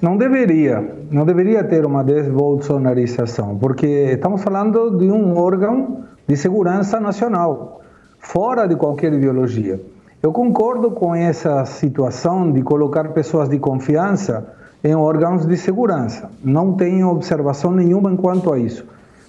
[0.00, 7.00] Não deveria, não deveria ter uma desbolsonarização, porque estamos falando de um órgão de segurança
[7.00, 7.80] nacional,
[8.18, 9.80] fora de qualquer ideologia.
[10.22, 14.46] Eu concordo com essa situação de colocar pessoas de confiança
[14.84, 16.30] em órgãos de segurança.
[16.44, 18.84] Não tenho observação nenhuma quanto a isso.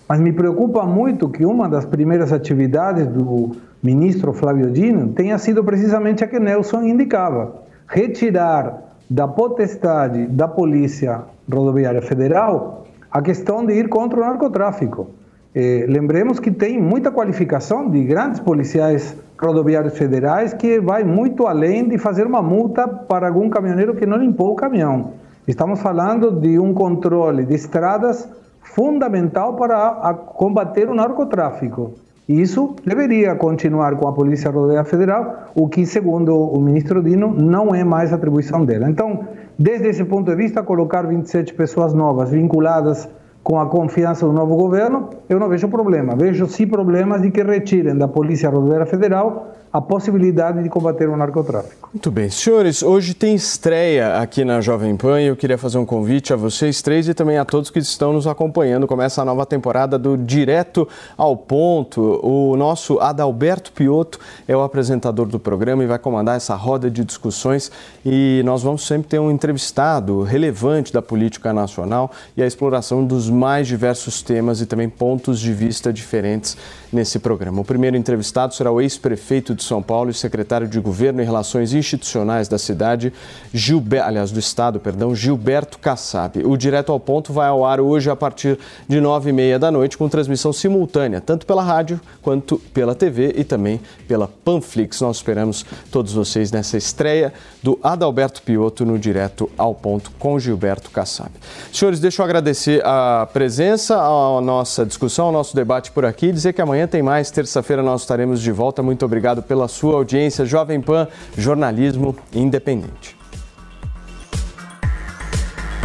[0.08, 5.64] Mas me preocupa muito que uma das primeiras atividades do ministro Flávio Dino tenha sido
[5.64, 7.56] precisamente a que Nelson indicava:
[7.88, 15.08] retirar da potestade da Polícia Rodoviária Federal a questão de ir contra o narcotráfico.
[15.56, 21.88] Eh, lembremos que tem muita qualificação de grandes policiais rodoviários federais que vai muito além
[21.88, 25.14] de fazer uma multa para algum caminhoneiro que não limpou o caminhão.
[25.48, 28.28] Estamos falando de um controle de estradas
[28.62, 31.94] fundamental para combater o narcotráfico.
[32.28, 37.74] Isso deveria continuar com a Polícia Rodoviária Federal, o que, segundo o ministro Dino, não
[37.74, 38.90] é mais atribuição dela.
[38.90, 39.26] Então,
[39.58, 43.10] desde esse ponto de vista, colocar 27 pessoas novas vinculadas
[43.48, 46.14] com a confiança do novo governo, eu não vejo problema.
[46.18, 51.16] Vejo sim problemas de que retirem da Polícia Rodoviária Federal a possibilidade de combater o
[51.16, 51.90] narcotráfico.
[51.94, 52.30] Muito bem.
[52.30, 56.36] Senhores, hoje tem estreia aqui na Jovem Pan e eu queria fazer um convite a
[56.36, 58.88] vocês três e também a todos que estão nos acompanhando.
[58.88, 60.88] Começa a nova temporada do Direto
[61.18, 62.20] ao Ponto.
[62.24, 67.04] O nosso Adalberto Piotto é o apresentador do programa e vai comandar essa roda de
[67.04, 67.72] discussões
[68.06, 73.30] e nós vamos sempre ter um entrevistado relevante da política nacional e a exploração dos
[73.38, 76.58] mais diversos temas e também pontos de vista diferentes
[76.92, 77.62] nesse programa.
[77.62, 81.74] O primeiro entrevistado será o ex-prefeito de São Paulo e secretário de Governo e Relações
[81.74, 83.14] Institucionais da cidade,
[83.54, 86.44] Gilberto, aliás, do estado, perdão, Gilberto Kassab.
[86.46, 88.58] O Direto ao Ponto vai ao ar hoje a partir
[88.88, 93.34] de nove e meia da noite com transmissão simultânea, tanto pela rádio quanto pela TV
[93.38, 95.02] e também pela Panflix.
[95.02, 100.90] Nós esperamos todos vocês nessa estreia do Adalberto Piotto no Direto ao Ponto com Gilberto
[100.90, 101.32] Kassab.
[101.72, 106.54] Senhores, deixa eu agradecer a presença, a nossa discussão, ao nosso debate por aqui dizer
[106.54, 107.30] que amanhã tem mais.
[107.30, 108.82] Terça-feira nós estaremos de volta.
[108.82, 110.46] Muito obrigado pela sua audiência.
[110.46, 111.08] Jovem Pan,
[111.38, 113.16] jornalismo independente.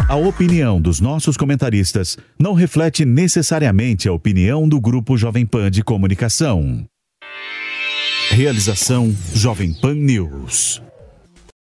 [0.09, 5.83] A opinião dos nossos comentaristas não reflete necessariamente a opinião do Grupo Jovem Pan de
[5.83, 6.85] Comunicação.
[8.29, 10.81] Realização Jovem Pan News.